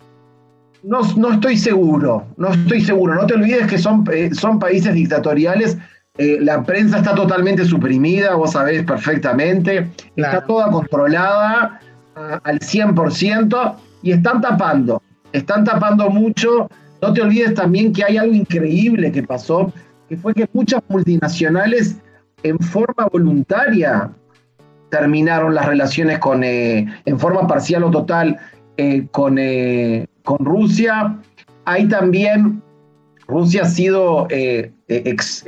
No, 0.83 1.01
no 1.15 1.33
estoy 1.33 1.57
seguro, 1.57 2.27
no 2.37 2.53
estoy 2.53 2.81
seguro. 2.81 3.15
No 3.15 3.25
te 3.25 3.33
olvides 3.33 3.65
que 3.65 3.79
son, 3.79 4.03
eh, 4.13 4.29
son 4.35 4.59
países 4.59 4.93
dictatoriales 4.93 5.77
eh, 6.17 6.37
la 6.41 6.61
prensa 6.63 6.97
está 6.97 7.15
totalmente 7.15 7.63
suprimida, 7.63 8.35
vos 8.35 8.51
sabés 8.51 8.83
perfectamente, 8.83 9.89
está 10.15 10.45
toda 10.45 10.69
controlada 10.69 11.79
al 12.15 12.59
100% 12.59 13.75
y 14.03 14.11
están 14.11 14.41
tapando, 14.41 15.01
están 15.31 15.63
tapando 15.63 16.09
mucho. 16.09 16.69
No 17.01 17.13
te 17.13 17.21
olvides 17.21 17.53
también 17.53 17.93
que 17.93 18.03
hay 18.03 18.17
algo 18.17 18.33
increíble 18.33 19.11
que 19.11 19.23
pasó, 19.23 19.71
que 20.09 20.17
fue 20.17 20.33
que 20.33 20.47
muchas 20.53 20.81
multinacionales 20.87 21.97
en 22.43 22.59
forma 22.59 23.07
voluntaria 23.11 24.09
terminaron 24.89 25.55
las 25.55 25.65
relaciones 25.65 26.19
con, 26.19 26.43
eh, 26.43 26.85
en 27.05 27.19
forma 27.19 27.47
parcial 27.47 27.83
o 27.83 27.91
total 27.91 28.37
eh, 28.77 29.07
con, 29.11 29.37
con 30.23 30.45
Rusia. 30.45 31.17
Hay 31.65 31.87
también, 31.87 32.61
Rusia 33.27 33.63
ha 33.63 33.65
sido 33.65 34.27
ex, 34.29 35.45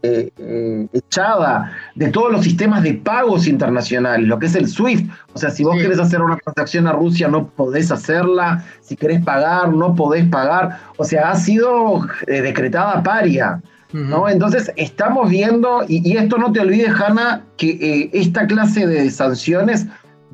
eh, 0.00 0.30
eh, 0.38 0.86
echada 0.92 1.72
de 1.96 2.08
todos 2.10 2.30
los 2.30 2.44
sistemas 2.44 2.84
de 2.84 2.94
pagos 2.94 3.48
internacionales, 3.48 4.28
lo 4.28 4.38
que 4.38 4.46
es 4.46 4.54
el 4.54 4.68
SWIFT. 4.68 5.10
O 5.32 5.38
sea, 5.38 5.50
si 5.50 5.64
vos 5.64 5.76
querés 5.76 5.98
hacer 5.98 6.22
una 6.22 6.36
transacción 6.36 6.86
a 6.86 6.92
Rusia, 6.92 7.26
no 7.26 7.48
podés 7.48 7.90
hacerla. 7.90 8.64
Si 8.80 8.94
querés 8.94 9.24
pagar, 9.24 9.72
no 9.72 9.96
podés 9.96 10.24
pagar. 10.26 10.78
O 10.98 11.04
sea, 11.04 11.32
ha 11.32 11.34
sido 11.34 12.06
eh, 12.28 12.42
decretada 12.42 13.02
paria. 13.02 13.60
¿no? 13.92 14.28
Entonces, 14.28 14.70
estamos 14.76 15.30
viendo, 15.30 15.84
y, 15.88 16.16
esto 16.16 16.38
no 16.38 16.52
te 16.52 16.60
olvides, 16.60 16.92
Hanna, 16.94 17.42
que 17.56 18.08
esta 18.12 18.46
clase 18.46 18.86
de 18.86 19.10
sanciones 19.10 19.86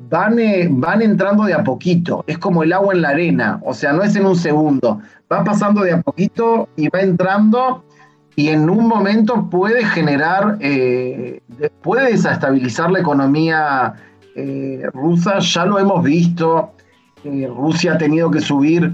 van, 0.09 0.37
van 0.69 1.01
entrando 1.01 1.45
de 1.45 1.55
a 1.55 1.63
poquito. 1.63 2.23
Es 2.27 2.37
como 2.37 2.61
el 2.61 2.71
agua 2.71 2.93
en 2.93 3.01
la 3.01 3.09
arena. 3.09 3.59
O 3.63 3.73
sea, 3.73 3.93
no 3.93 4.03
es 4.03 4.15
en 4.15 4.27
un 4.27 4.35
segundo. 4.35 5.01
Va 5.31 5.43
pasando 5.43 5.81
de 5.81 5.93
a 5.93 6.01
poquito 6.01 6.69
y 6.75 6.87
va 6.89 6.99
entrando 6.99 7.83
y 8.35 8.49
en 8.49 8.69
un 8.69 8.87
momento 8.87 9.49
puede 9.49 9.85
generar, 9.85 10.57
eh, 10.59 11.41
puede 11.81 12.11
desestabilizar 12.11 12.91
la 12.91 12.99
economía 12.99 13.93
eh, 14.35 14.83
rusa, 14.93 15.39
ya 15.39 15.65
lo 15.65 15.79
hemos 15.79 16.03
visto, 16.03 16.71
eh, 17.23 17.47
Rusia 17.47 17.93
ha 17.93 17.97
tenido 17.97 18.29
que 18.29 18.41
subir 18.41 18.91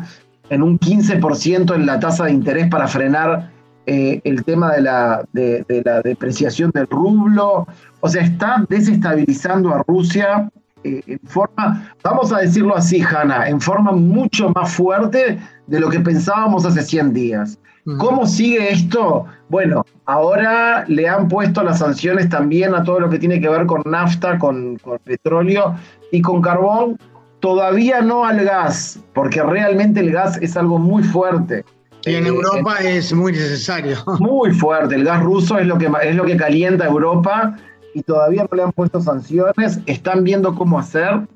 en 0.49 0.61
un 0.61 0.77
15% 0.77 1.73
en 1.73 1.85
la 1.85 1.99
tasa 1.99 2.25
de 2.25 2.33
interés 2.33 2.67
para 2.67 2.87
frenar 2.87 3.49
el 3.87 4.45
tema 4.45 4.71
de, 4.73 4.81
la 4.81 6.01
depreciación 6.01 6.71
del 6.71 6.87
rublo, 6.87 7.67
o 7.99 8.07
sea, 8.07 8.21
está 8.21 8.63
desestabilizando 8.69 9.73
a 9.73 9.83
Rusia 9.85 10.49
en 10.83 11.19
forma, 11.25 11.93
vamos 12.03 12.31
a 12.33 12.39
decirlo 12.39 12.75
así, 12.75 13.01
Hanna, 13.01 13.47
en 13.47 13.59
forma 13.59 13.91
mucho 13.91 14.49
más 14.49 14.73
fuerte 14.73 15.39
de 15.67 15.79
lo 15.79 15.89
que 15.89 15.99
pensábamos 15.99 16.65
hace 16.65 16.81
100 16.81 17.13
días. 17.13 17.59
¿Cómo 17.97 18.27
sigue 18.27 18.71
esto? 18.71 19.25
Bueno, 19.49 19.83
ahora 20.05 20.85
le 20.87 21.09
han 21.09 21.27
puesto 21.27 21.63
las 21.63 21.79
sanciones 21.79 22.29
también 22.29 22.75
a 22.75 22.83
todo 22.83 22.99
lo 22.99 23.09
que 23.09 23.17
tiene 23.17 23.41
que 23.41 23.49
ver 23.49 23.65
con 23.65 23.81
nafta, 23.85 24.37
con, 24.37 24.79
petróleo 25.03 25.75
y 26.11 26.21
con 26.21 26.41
carbón. 26.41 26.97
Todavía 27.39 28.01
no 28.01 28.23
al 28.23 28.45
gas, 28.45 28.99
porque 29.13 29.41
realmente 29.41 29.99
el 29.99 30.11
gas 30.11 30.37
es 30.41 30.55
algo 30.55 30.77
muy 30.77 31.01
fuerte. 31.03 31.65
Y 32.05 32.15
en 32.15 32.25
eh, 32.25 32.29
Europa 32.29 32.75
es 32.83 33.11
muy 33.13 33.31
necesario. 33.31 33.97
Muy 34.19 34.53
fuerte. 34.53 34.93
El 34.93 35.03
gas 35.03 35.23
ruso 35.23 35.57
es 35.57 35.65
lo 35.65 35.79
que, 35.79 35.89
es 36.03 36.15
lo 36.15 36.25
que 36.25 36.37
calienta 36.37 36.85
Europa 36.85 37.57
y 37.93 38.03
todavía 38.03 38.47
no 38.49 38.55
le 38.55 38.63
han 38.63 38.71
puesto 38.71 39.01
sanciones. 39.01 39.79
Están 39.85 40.23
viendo 40.23 40.55
cómo 40.55 40.79
hacer, 40.79 41.27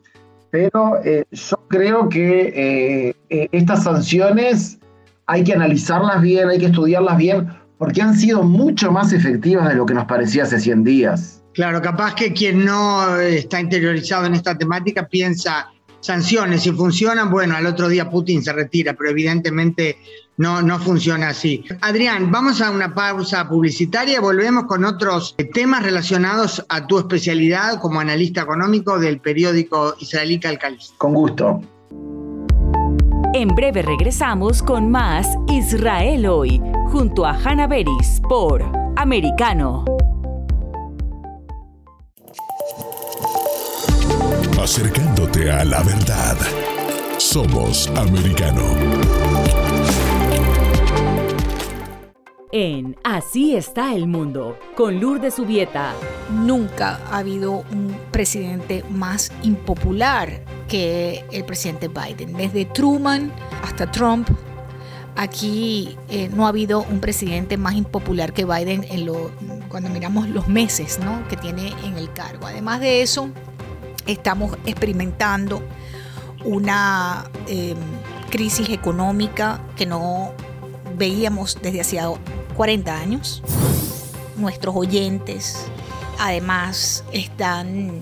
pero 0.52 1.02
eh, 1.04 1.26
yo 1.32 1.58
creo 1.68 2.10
que 2.10 3.14
eh, 3.30 3.50
estas 3.52 3.84
sanciones 3.84 4.80
hay 5.28 5.44
que 5.44 5.54
analizarlas 5.54 6.22
bien, 6.22 6.50
hay 6.50 6.60
que 6.60 6.68
estudiarlas 6.68 7.18
bien, 7.18 7.48
porque 7.78 8.02
han 8.02 8.16
sido 8.16 8.44
mucho 8.44 8.92
más 8.92 9.12
efectivas 9.12 9.70
de 9.70 9.76
lo 9.76 9.86
que 9.86 9.94
nos 9.94 10.06
parecía 10.06 10.44
hace 10.44 10.60
100 10.60 10.84
días. 10.84 11.44
Claro, 11.54 11.82
capaz 11.82 12.16
que 12.16 12.34
quien 12.34 12.66
no 12.66 13.20
está 13.20 13.60
interiorizado 13.60 14.26
en 14.26 14.34
esta 14.34 14.58
temática 14.58 15.08
piensa 15.08 15.72
sanciones, 16.02 16.64
si 16.64 16.72
funcionan, 16.72 17.32
bueno, 17.32 17.56
al 17.56 17.66
otro 17.66 17.88
día 17.88 18.10
Putin 18.10 18.44
se 18.44 18.54
retira, 18.54 18.94
pero 18.94 19.10
evidentemente 19.10 19.98
no, 20.38 20.62
no 20.62 20.80
funciona 20.80 21.30
así. 21.30 21.64
Adrián, 21.82 22.32
vamos 22.32 22.62
a 22.62 22.72
una 22.72 22.94
pausa 22.94 23.48
publicitaria, 23.48 24.20
volvemos 24.20 24.66
con 24.66 24.84
otros 24.84 25.36
temas 25.54 25.84
relacionados 25.84 26.66
a 26.70 26.86
tu 26.86 27.00
especialidad 27.00 27.80
como 27.80 28.00
analista 28.00 28.42
económico 28.42 29.00
del 29.00 29.20
periódico 29.20 29.96
israelí 30.00 30.40
Calcalis. 30.40 30.94
Con 30.98 31.14
gusto. 31.14 31.62
En 33.34 33.50
breve 33.50 33.82
regresamos 33.82 34.64
con 34.64 34.90
más 34.90 35.28
Israel 35.50 36.26
hoy, 36.28 36.62
junto 36.88 37.26
a 37.26 37.32
Hanna 37.32 37.68
Beris 37.68 38.22
por 38.30 38.64
Americano. 38.96 39.84
Acercándote 44.62 45.52
a 45.52 45.64
la 45.66 45.84
verdad. 45.84 46.38
Somos 47.18 47.88
Americano. 47.96 48.64
En 52.58 52.96
Así 53.04 53.54
está 53.54 53.94
el 53.96 54.08
mundo, 54.08 54.58
con 54.78 55.02
Lourdes 55.02 55.34
Subieta. 55.34 55.92
Nunca 56.32 57.02
ha 57.12 57.18
habido 57.18 57.66
un 57.70 57.94
presidente 58.14 58.82
más 58.90 59.30
impopular 59.44 60.42
que 60.70 61.26
el 61.34 61.44
presidente 61.44 61.90
Biden. 61.90 62.32
Desde 62.32 62.64
Truman 62.64 63.30
hasta 63.62 63.92
Trump, 63.92 64.30
aquí 65.18 65.98
eh, 66.08 66.30
no 66.34 66.46
ha 66.46 66.50
habido 66.50 66.84
un 66.84 67.02
presidente 67.02 67.58
más 67.58 67.74
impopular 67.74 68.32
que 68.32 68.46
Biden 68.46 68.86
cuando 69.68 69.90
miramos 69.90 70.30
los 70.30 70.48
meses 70.48 70.98
¿no? 71.00 71.28
que 71.28 71.36
tiene 71.36 71.74
en 71.84 71.98
el 71.98 72.10
cargo. 72.14 72.48
Además 72.48 72.80
de 72.80 73.02
eso, 73.02 73.28
estamos 74.06 74.58
experimentando 74.66 75.62
una 76.46 77.30
em, 77.48 77.76
crisis 78.30 78.70
económica 78.70 79.60
que 79.76 79.86
no 79.86 80.32
veíamos 80.98 81.58
desde 81.62 81.82
hacía 81.82 82.08
40 82.56 82.98
años. 82.98 83.44
Nuestros 84.38 84.76
oyentes 84.76 85.68
además 86.20 87.04
están 87.12 88.02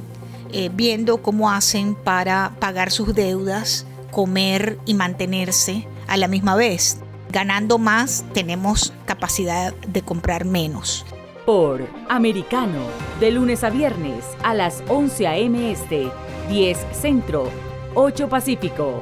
eh, 0.51 0.69
viendo 0.73 1.21
cómo 1.21 1.51
hacen 1.51 1.95
para 1.95 2.53
pagar 2.59 2.91
sus 2.91 3.13
deudas, 3.15 3.85
comer 4.11 4.77
y 4.85 4.93
mantenerse 4.93 5.87
a 6.07 6.17
la 6.17 6.27
misma 6.27 6.55
vez. 6.55 6.99
Ganando 7.31 7.79
más, 7.79 8.23
tenemos 8.33 8.93
capacidad 9.05 9.73
de 9.73 10.01
comprar 10.03 10.45
menos. 10.45 11.05
Por 11.45 11.87
Americano, 12.07 12.79
de 13.19 13.31
lunes 13.31 13.63
a 13.63 13.69
viernes 13.69 14.23
a 14.43 14.53
las 14.53 14.83
11 14.87 15.27
a.m. 15.27 15.71
Este, 15.71 16.11
10 16.49 16.77
Centro, 16.93 17.49
8 17.95 18.29
Pacífico. 18.29 19.01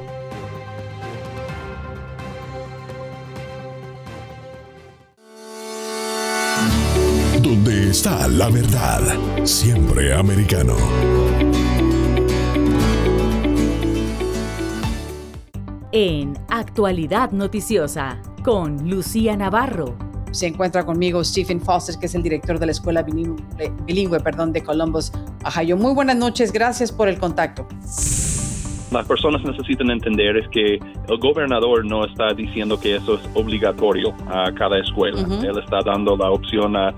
Está 8.02 8.26
la 8.26 8.50
verdad, 8.50 9.00
siempre 9.44 10.12
americano. 10.12 10.74
en 15.92 16.32
Actualidad 16.48 17.30
Noticiosa 17.30 18.20
con 18.42 18.90
Lucía 18.90 19.36
Navarro. 19.36 19.94
Se 20.32 20.48
encuentra 20.48 20.84
conmigo 20.84 21.22
Stephen 21.22 21.60
Foster, 21.60 21.94
que 22.00 22.06
es 22.06 22.14
el 22.16 22.24
director 22.24 22.58
de 22.58 22.66
la 22.66 22.72
Escuela 22.72 23.04
Bilingüe, 23.04 24.18
perdón, 24.18 24.52
de 24.52 24.64
Columbus, 24.64 25.12
Ohio. 25.44 25.76
Muy 25.76 25.94
buenas 25.94 26.16
noches, 26.16 26.52
gracias 26.52 26.90
por 26.90 27.06
el 27.06 27.20
contacto. 27.20 27.68
Las 28.90 29.06
personas 29.06 29.44
necesitan 29.44 29.90
entender 29.90 30.38
es 30.38 30.48
que 30.48 30.74
el 31.08 31.18
gobernador 31.18 31.84
no 31.84 32.04
está 32.04 32.34
diciendo 32.34 32.80
que 32.80 32.96
eso 32.96 33.14
es 33.14 33.20
obligatorio 33.34 34.12
a 34.26 34.52
cada 34.54 34.80
escuela. 34.80 35.20
Él 35.20 35.56
está 35.56 35.82
dando 35.84 36.16
la 36.16 36.30
opción 36.30 36.74
a 36.74 36.92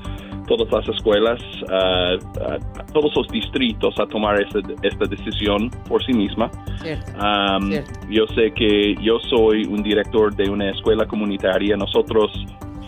todas 0.47 0.71
las 0.71 0.89
escuelas, 0.97 1.41
a 1.71 2.85
todos 2.93 3.13
los 3.17 3.29
distritos 3.29 3.95
a 3.99 4.07
tomar 4.07 4.41
esta, 4.41 4.61
esta 4.83 5.07
decisión 5.07 5.71
por 5.89 6.05
sí 6.05 6.13
misma. 6.13 6.51
Yo 8.09 8.27
sé 8.35 8.53
que 8.53 8.95
yo 9.01 9.19
soy 9.31 9.65
un 9.65 9.83
director 9.83 10.35
de 10.35 10.49
una 10.49 10.71
escuela 10.71 11.07
comunitaria. 11.07 11.77
Nosotros 11.77 12.31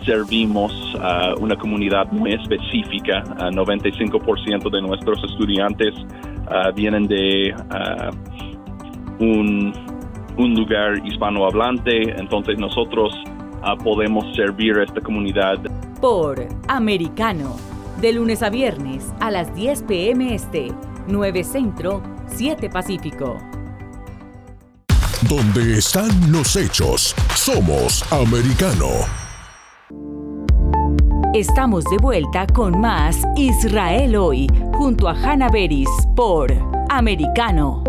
servimos 0.05 0.71
a 1.01 1.35
una 1.39 1.55
comunidad 1.55 2.11
muy 2.11 2.33
específica. 2.33 3.23
95% 3.23 4.69
de 4.69 4.81
nuestros 4.81 5.23
estudiantes 5.23 5.93
vienen 6.75 7.07
de 7.07 7.53
un, 9.19 9.73
un 10.37 10.53
lugar 10.53 11.05
hispanohablante. 11.05 12.19
Entonces 12.19 12.57
nosotros 12.57 13.13
podemos 13.83 14.33
servir 14.35 14.77
a 14.77 14.83
esta 14.83 15.01
comunidad 15.01 15.57
por 15.99 16.47
Americano, 16.67 17.55
de 18.01 18.13
lunes 18.13 18.43
a 18.43 18.49
viernes 18.49 19.05
a 19.19 19.31
las 19.31 19.53
10 19.55 19.83
pm 19.83 20.33
este, 20.35 20.71
9 21.07 21.43
Centro, 21.43 22.01
7 22.27 22.69
Pacífico. 22.69 23.37
Donde 25.27 25.79
están 25.79 26.31
los 26.31 26.55
hechos, 26.55 27.15
somos 27.35 28.03
Americano. 28.11 28.87
Estamos 31.33 31.83
de 31.85 31.97
vuelta 31.97 32.47
con 32.47 32.79
más 32.79 33.17
Israel 33.35 34.15
hoy, 34.15 34.47
junto 34.73 35.07
a 35.07 35.13
Hanna 35.13 35.49
Beris 35.49 35.89
por 36.15 36.51
Americano. 36.89 37.83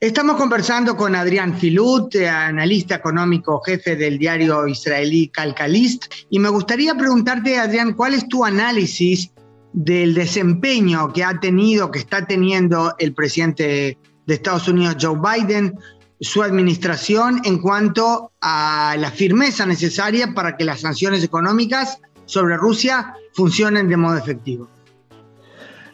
Estamos 0.00 0.36
conversando 0.36 0.96
con 0.96 1.14
Adrián 1.14 1.58
Filut, 1.58 2.16
analista 2.16 2.94
económico 2.94 3.60
jefe 3.60 3.96
del 3.96 4.16
diario 4.16 4.66
israelí 4.66 5.28
Calcalist, 5.28 6.06
y 6.30 6.38
me 6.38 6.48
gustaría 6.48 6.94
preguntarte, 6.94 7.58
Adrián, 7.58 7.92
¿cuál 7.92 8.14
es 8.14 8.26
tu 8.26 8.42
análisis 8.42 9.30
del 9.74 10.14
desempeño 10.14 11.12
que 11.12 11.22
ha 11.22 11.38
tenido, 11.38 11.90
que 11.90 11.98
está 11.98 12.24
teniendo 12.24 12.94
el 12.98 13.12
presidente 13.12 13.98
de 14.26 14.34
Estados 14.34 14.68
Unidos, 14.68 14.96
Joe 14.98 15.18
Biden, 15.20 15.78
su 16.18 16.42
administración 16.42 17.42
en 17.44 17.58
cuanto 17.58 18.32
a 18.40 18.96
la 18.98 19.10
firmeza 19.10 19.66
necesaria 19.66 20.32
para 20.32 20.56
que 20.56 20.64
las 20.64 20.80
sanciones 20.80 21.22
económicas 21.22 21.98
sobre 22.24 22.56
Rusia 22.56 23.12
funcionen 23.34 23.90
de 23.90 23.98
modo 23.98 24.16
efectivo? 24.16 24.66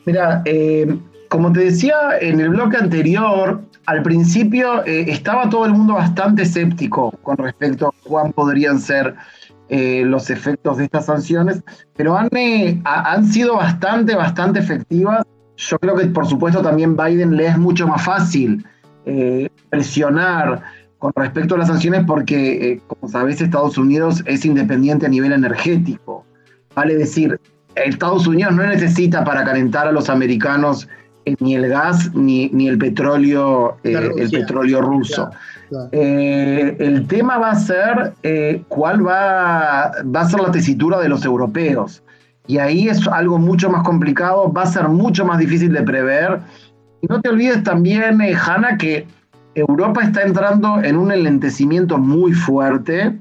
Mira, 0.04 0.42
eh, 0.44 0.96
como 1.28 1.52
te 1.52 1.64
decía 1.64 1.96
en 2.20 2.38
el 2.38 2.50
bloque 2.50 2.76
anterior, 2.76 3.64
al 3.86 4.02
principio 4.02 4.84
eh, 4.84 5.06
estaba 5.08 5.48
todo 5.48 5.64
el 5.64 5.72
mundo 5.72 5.94
bastante 5.94 6.42
escéptico 6.42 7.12
con 7.22 7.36
respecto 7.36 7.88
a 7.88 8.08
cuán 8.08 8.32
podrían 8.32 8.78
ser 8.78 9.14
eh, 9.68 10.02
los 10.04 10.30
efectos 10.30 10.76
de 10.76 10.84
estas 10.84 11.06
sanciones, 11.06 11.62
pero 11.96 12.16
han, 12.16 12.28
han 12.84 13.26
sido 13.26 13.56
bastante, 13.56 14.14
bastante 14.14 14.60
efectivas. 14.60 15.24
Yo 15.56 15.78
creo 15.78 15.96
que 15.96 16.06
por 16.06 16.26
supuesto 16.26 16.62
también 16.62 16.96
Biden 16.96 17.36
le 17.36 17.46
es 17.46 17.58
mucho 17.58 17.88
más 17.88 18.04
fácil 18.04 18.64
eh, 19.06 19.48
presionar 19.70 20.62
con 20.98 21.12
respecto 21.14 21.54
a 21.54 21.58
las 21.58 21.68
sanciones 21.68 22.04
porque, 22.06 22.72
eh, 22.72 22.80
como 22.86 23.08
sabes, 23.08 23.40
Estados 23.40 23.78
Unidos 23.78 24.22
es 24.26 24.44
independiente 24.44 25.06
a 25.06 25.08
nivel 25.08 25.32
energético. 25.32 26.24
Vale 26.74 26.96
decir, 26.96 27.40
Estados 27.76 28.26
Unidos 28.26 28.54
no 28.54 28.64
necesita 28.64 29.22
para 29.22 29.44
calentar 29.44 29.86
a 29.86 29.92
los 29.92 30.10
americanos 30.10 30.88
eh, 30.88 30.96
ni 31.40 31.54
el 31.54 31.68
gas 31.68 32.14
ni, 32.14 32.48
ni 32.50 32.68
el 32.68 32.78
petróleo, 32.78 33.76
el 33.82 34.30
petróleo 34.30 34.80
ruso. 34.80 35.30
el 35.92 37.06
tema 37.08 37.38
va 37.38 37.50
a 37.50 37.56
ser 37.56 38.12
cuál 38.68 39.06
va, 39.06 39.90
va 40.04 40.20
a 40.20 40.28
ser 40.28 40.40
la 40.40 40.50
tesitura 40.50 41.00
de 41.00 41.08
los 41.08 41.24
europeos. 41.24 42.02
Y 42.48 42.58
ahí 42.58 42.88
es 42.88 43.08
algo 43.08 43.38
mucho 43.38 43.68
más 43.68 43.82
complicado, 43.82 44.52
va 44.52 44.62
a 44.62 44.66
ser 44.66 44.88
mucho 44.88 45.24
más 45.24 45.38
difícil 45.38 45.72
de 45.72 45.82
prever 45.82 46.40
y 47.00 47.06
no 47.08 47.20
te 47.20 47.28
olvides 47.28 47.62
también, 47.62 48.20
eh, 48.20 48.34
Hanna, 48.34 48.78
que 48.78 49.06
Europa 49.54 50.02
está 50.02 50.22
entrando 50.22 50.82
en 50.82 50.96
un 50.96 51.12
enlentecimiento 51.12 51.98
muy 51.98 52.32
fuerte. 52.32 53.18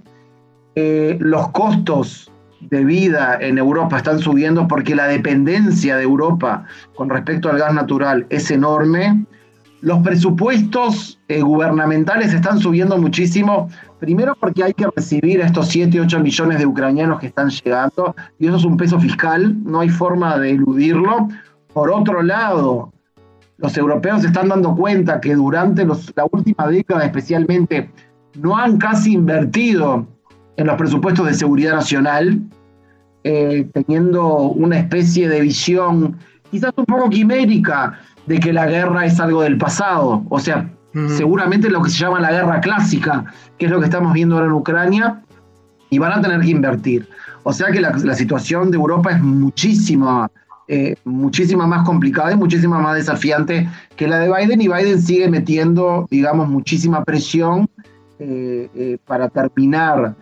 Eh, 0.75 1.17
los 1.19 1.49
costos 1.49 2.31
de 2.69 2.83
vida 2.83 3.37
en 3.39 3.57
Europa 3.57 3.97
están 3.97 4.19
subiendo 4.19 4.67
porque 4.67 4.95
la 4.95 5.07
dependencia 5.07 5.97
de 5.97 6.03
Europa 6.03 6.65
con 6.95 7.09
respecto 7.09 7.49
al 7.49 7.57
gas 7.57 7.73
natural 7.73 8.25
es 8.29 8.49
enorme. 8.51 9.25
Los 9.81 9.99
presupuestos 9.99 11.19
eh, 11.27 11.41
gubernamentales 11.41 12.33
están 12.33 12.59
subiendo 12.59 12.97
muchísimo, 12.97 13.69
primero 13.99 14.35
porque 14.39 14.63
hay 14.63 14.73
que 14.73 14.87
recibir 14.95 15.41
a 15.43 15.45
estos 15.45 15.67
7, 15.67 16.01
8 16.01 16.19
millones 16.19 16.59
de 16.59 16.65
ucranianos 16.65 17.19
que 17.19 17.27
están 17.27 17.49
llegando, 17.49 18.15
y 18.39 18.47
eso 18.47 18.55
es 18.55 18.65
un 18.65 18.77
peso 18.77 18.99
fiscal, 18.99 19.55
no 19.63 19.81
hay 19.81 19.89
forma 19.89 20.37
de 20.39 20.51
eludirlo. 20.51 21.27
Por 21.73 21.91
otro 21.91 22.23
lado, 22.23 22.91
los 23.57 23.77
europeos 23.77 24.21
se 24.21 24.27
están 24.27 24.49
dando 24.49 24.75
cuenta 24.75 25.21
que 25.21 25.35
durante 25.35 25.85
la 25.85 26.25
última 26.31 26.67
década 26.67 27.05
especialmente 27.05 27.91
no 28.35 28.57
han 28.57 28.77
casi 28.77 29.13
invertido 29.13 30.07
en 30.57 30.67
los 30.67 30.75
presupuestos 30.75 31.25
de 31.25 31.33
seguridad 31.33 31.73
nacional, 31.73 32.41
eh, 33.23 33.67
teniendo 33.73 34.37
una 34.37 34.77
especie 34.77 35.27
de 35.27 35.41
visión 35.41 36.17
quizás 36.51 36.71
un 36.75 36.85
poco 36.85 37.09
quimérica 37.09 37.99
de 38.27 38.39
que 38.39 38.53
la 38.53 38.65
guerra 38.67 39.05
es 39.05 39.19
algo 39.19 39.41
del 39.41 39.57
pasado, 39.57 40.23
o 40.29 40.39
sea, 40.39 40.69
seguramente 41.17 41.69
lo 41.69 41.81
que 41.81 41.89
se 41.89 41.97
llama 41.97 42.21
la 42.21 42.31
guerra 42.31 42.61
clásica, 42.61 43.25
que 43.57 43.65
es 43.65 43.71
lo 43.71 43.79
que 43.79 43.85
estamos 43.85 44.13
viendo 44.13 44.35
ahora 44.35 44.47
en 44.47 44.53
Ucrania, 44.53 45.21
y 45.89 45.99
van 45.99 46.13
a 46.13 46.21
tener 46.21 46.39
que 46.39 46.49
invertir. 46.49 47.09
O 47.43 47.51
sea 47.51 47.67
que 47.71 47.81
la, 47.81 47.91
la 47.91 48.15
situación 48.15 48.71
de 48.71 48.77
Europa 48.77 49.11
es 49.11 49.21
muchísimo 49.21 50.29
eh, 50.67 50.95
muchísima 51.03 51.67
más 51.67 51.85
complicada 51.85 52.31
y 52.31 52.35
muchísima 52.35 52.79
más 52.79 52.95
desafiante 52.95 53.69
que 53.95 54.07
la 54.07 54.17
de 54.17 54.33
Biden 54.33 54.61
y 54.61 54.67
Biden 54.67 54.99
sigue 54.99 55.29
metiendo, 55.29 56.07
digamos, 56.09 56.49
muchísima 56.49 57.03
presión 57.03 57.69
eh, 58.17 58.67
eh, 58.73 58.97
para 59.05 59.29
terminar 59.29 60.15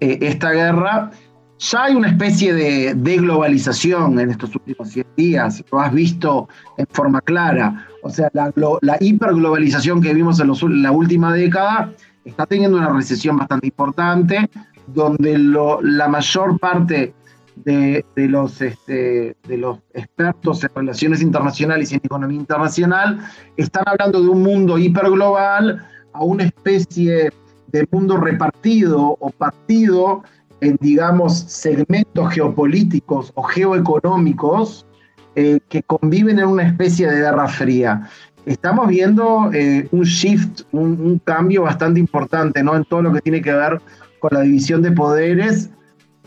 esta 0.00 0.50
guerra. 0.50 1.10
Ya 1.58 1.84
hay 1.84 1.94
una 1.94 2.08
especie 2.08 2.52
de, 2.52 3.16
globalización 3.16 4.18
en 4.18 4.30
estos 4.30 4.54
últimos 4.54 4.88
100 4.90 5.06
días, 5.16 5.64
lo 5.70 5.80
has 5.80 5.92
visto 5.92 6.48
en 6.76 6.86
forma 6.90 7.20
clara. 7.20 7.86
O 8.02 8.10
sea, 8.10 8.30
la, 8.32 8.96
hiperglobalización 9.00 10.02
que 10.02 10.12
vimos 10.12 10.40
en, 10.40 10.82
la 10.82 10.90
última 10.90 11.32
década 11.32 11.92
está 12.24 12.44
teniendo 12.46 12.76
una 12.76 12.92
recesión 12.92 13.36
bastante 13.36 13.68
importante, 13.68 14.50
donde 14.88 15.38
la 15.38 16.08
mayor 16.08 16.58
parte 16.58 17.14
de, 17.56 18.04
este, 18.16 19.36
de 19.46 19.56
los 19.56 19.78
expertos 19.92 20.64
en 20.64 20.70
relaciones 20.74 21.22
internacionales 21.22 21.92
y 21.92 21.94
en 21.94 22.00
economía 22.04 22.38
internacional 22.38 23.20
están 23.56 23.84
hablando 23.86 24.20
de 24.20 24.28
un 24.28 24.42
mundo 24.42 24.76
hiperglobal 24.76 25.86
a 26.12 26.24
una 26.24 26.44
especie 26.44 27.30
de 27.74 27.88
mundo 27.90 28.16
repartido 28.16 29.16
o 29.18 29.30
partido 29.30 30.22
en, 30.60 30.76
digamos, 30.80 31.36
segmentos 31.36 32.32
geopolíticos 32.32 33.32
o 33.34 33.42
geoeconómicos 33.42 34.86
eh, 35.34 35.58
que 35.68 35.82
conviven 35.82 36.38
en 36.38 36.46
una 36.46 36.62
especie 36.62 37.10
de 37.10 37.16
guerra 37.16 37.48
fría. 37.48 38.08
Estamos 38.46 38.86
viendo 38.86 39.50
eh, 39.52 39.88
un 39.90 40.04
shift, 40.04 40.60
un, 40.70 41.20
cambio 41.24 41.62
bastante 41.62 41.98
importante 41.98 42.62
¿no? 42.62 42.76
en 42.76 42.84
todo 42.84 43.02
lo 43.02 43.12
que 43.12 43.20
tiene 43.20 43.42
que 43.42 43.52
ver 43.52 43.80
con 44.20 44.30
la 44.32 44.42
división 44.42 44.80
de 44.80 44.92
poderes 44.92 45.70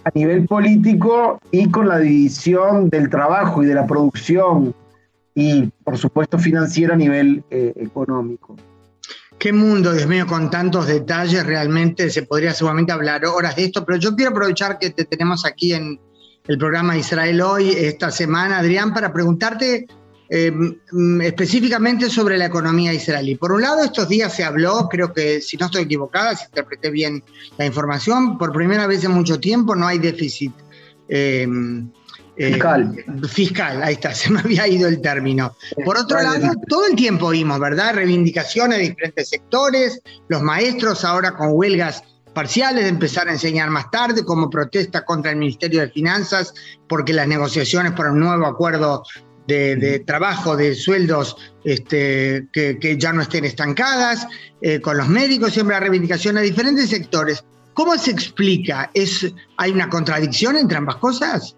a 0.03 0.09
nivel 0.13 0.45
político 0.47 1.39
y 1.51 1.69
con 1.69 1.87
la 1.87 1.99
división 1.99 2.89
del 2.89 3.09
trabajo 3.09 3.63
y 3.63 3.67
de 3.67 3.75
la 3.75 3.87
producción 3.87 4.75
y, 5.33 5.69
por 5.85 5.97
supuesto, 5.97 6.37
financiera 6.37 6.95
a 6.95 6.97
nivel 6.97 7.43
eh, 7.51 7.71
económico. 7.77 8.57
Qué 9.39 9.53
mundo, 9.53 9.93
Dios 9.93 10.07
mío, 10.07 10.25
con 10.25 10.49
tantos 10.49 10.87
detalles, 10.87 11.45
realmente 11.45 12.09
se 12.09 12.23
podría 12.23 12.53
seguramente 12.53 12.91
hablar 12.91 13.23
horas 13.25 13.55
de 13.55 13.65
esto, 13.65 13.85
pero 13.85 13.99
yo 13.99 14.15
quiero 14.15 14.31
aprovechar 14.31 14.79
que 14.79 14.89
te 14.89 15.05
tenemos 15.05 15.45
aquí 15.45 15.73
en 15.73 15.99
el 16.47 16.57
programa 16.57 16.97
Israel 16.97 17.41
Hoy 17.41 17.69
esta 17.69 18.09
semana, 18.09 18.57
Adrián, 18.57 18.95
para 18.95 19.13
preguntarte 19.13 19.85
eh, 20.27 20.51
mm, 20.51 21.21
específicamente 21.21 22.09
sobre 22.09 22.35
la 22.35 22.47
economía 22.47 22.91
israelí. 22.93 23.35
Por 23.35 23.51
un 23.51 23.61
lado, 23.61 23.83
estos 23.83 24.09
días 24.09 24.35
se 24.35 24.43
habló, 24.43 24.89
creo 24.89 25.13
que 25.13 25.39
si 25.39 25.55
no 25.55 25.67
estoy 25.67 25.83
equivocada, 25.83 26.35
si 26.35 26.45
interpreté 26.45 26.89
bien 26.89 27.23
la 27.59 27.65
información, 27.67 28.39
por 28.39 28.51
primera 28.51 28.87
vez 28.87 29.03
en 29.03 29.11
mucho 29.11 29.39
tiempo 29.39 29.75
no 29.75 29.85
hay 29.85 29.99
déficit. 29.99 30.53
Eh, 31.07 31.47
eh, 32.37 32.53
fiscal. 32.53 33.05
fiscal, 33.27 33.83
ahí 33.83 33.93
está, 33.93 34.13
se 34.15 34.31
me 34.31 34.39
había 34.39 34.67
ido 34.67 34.87
el 34.87 35.01
término. 35.01 35.55
Por 35.83 35.97
otro 35.97 36.21
lado, 36.21 36.51
todo 36.67 36.85
el 36.85 36.95
tiempo 36.95 37.29
vimos, 37.29 37.59
¿verdad? 37.59 37.95
Reivindicaciones 37.95 38.77
de 38.77 38.83
diferentes 38.89 39.29
sectores, 39.29 40.01
los 40.29 40.41
maestros 40.41 41.03
ahora 41.03 41.35
con 41.35 41.49
huelgas 41.51 42.03
parciales 42.33 42.83
de 42.83 42.89
empezar 42.89 43.27
a 43.27 43.31
enseñar 43.31 43.71
más 43.71 43.89
tarde 43.89 44.23
como 44.23 44.47
protesta 44.47 45.03
contra 45.03 45.31
el 45.31 45.37
Ministerio 45.37 45.81
de 45.81 45.89
Finanzas 45.89 46.53
porque 46.87 47.11
las 47.11 47.27
negociaciones 47.27 47.93
para 47.93 48.11
un 48.11 48.19
nuevo 48.19 48.45
acuerdo 48.45 49.03
de, 49.47 50.03
trabajo, 50.05 50.55
de 50.55 50.75
sueldos 50.75 51.35
este, 51.63 52.47
que, 52.53 52.97
ya 52.99 53.11
no 53.11 53.23
estén 53.23 53.45
estancadas, 53.45 54.27
eh, 54.61 54.79
con 54.81 54.97
los 54.97 55.07
médicos, 55.07 55.53
siempre 55.53 55.75
la 55.75 55.79
reivindicación 55.79 56.37
a 56.37 56.41
diferentes 56.41 56.89
sectores. 56.89 57.43
¿Cómo 57.73 57.97
se 57.97 58.11
explica? 58.11 58.91
¿Es, 58.93 59.33
¿Hay 59.57 59.71
una 59.71 59.89
contradicción 59.89 60.57
entre 60.57 60.77
ambas 60.77 60.97
cosas? 60.97 61.56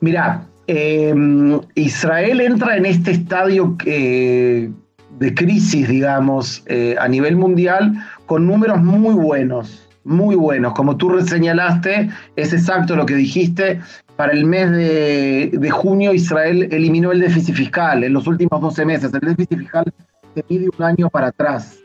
Mira, 0.00 0.46
em, 0.66 1.60
Israel 1.74 2.40
entra 2.40 2.76
en 2.76 2.86
este 2.86 3.12
estadio 3.12 3.76
eh, 3.84 4.70
de 5.18 5.34
crisis, 5.34 5.88
digamos, 5.88 6.62
eh, 6.66 6.96
a 6.98 7.08
nivel 7.08 7.36
mundial 7.36 7.92
con 8.26 8.46
números 8.46 8.82
muy 8.82 9.14
buenos, 9.14 9.88
muy 10.04 10.36
buenos. 10.36 10.74
Como 10.74 10.96
tú 10.96 11.20
señalaste, 11.26 12.10
es 12.36 12.52
exacto 12.52 12.96
lo 12.96 13.06
que 13.06 13.14
dijiste 13.14 13.80
para 14.16 14.32
el 14.32 14.44
mes 14.46 14.70
de, 14.70 15.70
junio 15.70 16.14
Israel 16.14 16.68
eliminó 16.70 17.12
el 17.12 17.20
déficit 17.20 17.54
fiscal 17.54 18.02
en 18.02 18.12
los 18.14 18.26
últimos 18.26 18.60
12 18.60 18.84
meses. 18.84 19.12
El 19.12 19.20
déficit 19.20 19.58
fiscal 19.58 19.92
se 20.34 20.44
mide 20.48 20.68
un 20.76 20.84
año 20.84 21.10
para 21.10 21.28
atrás. 21.28 21.78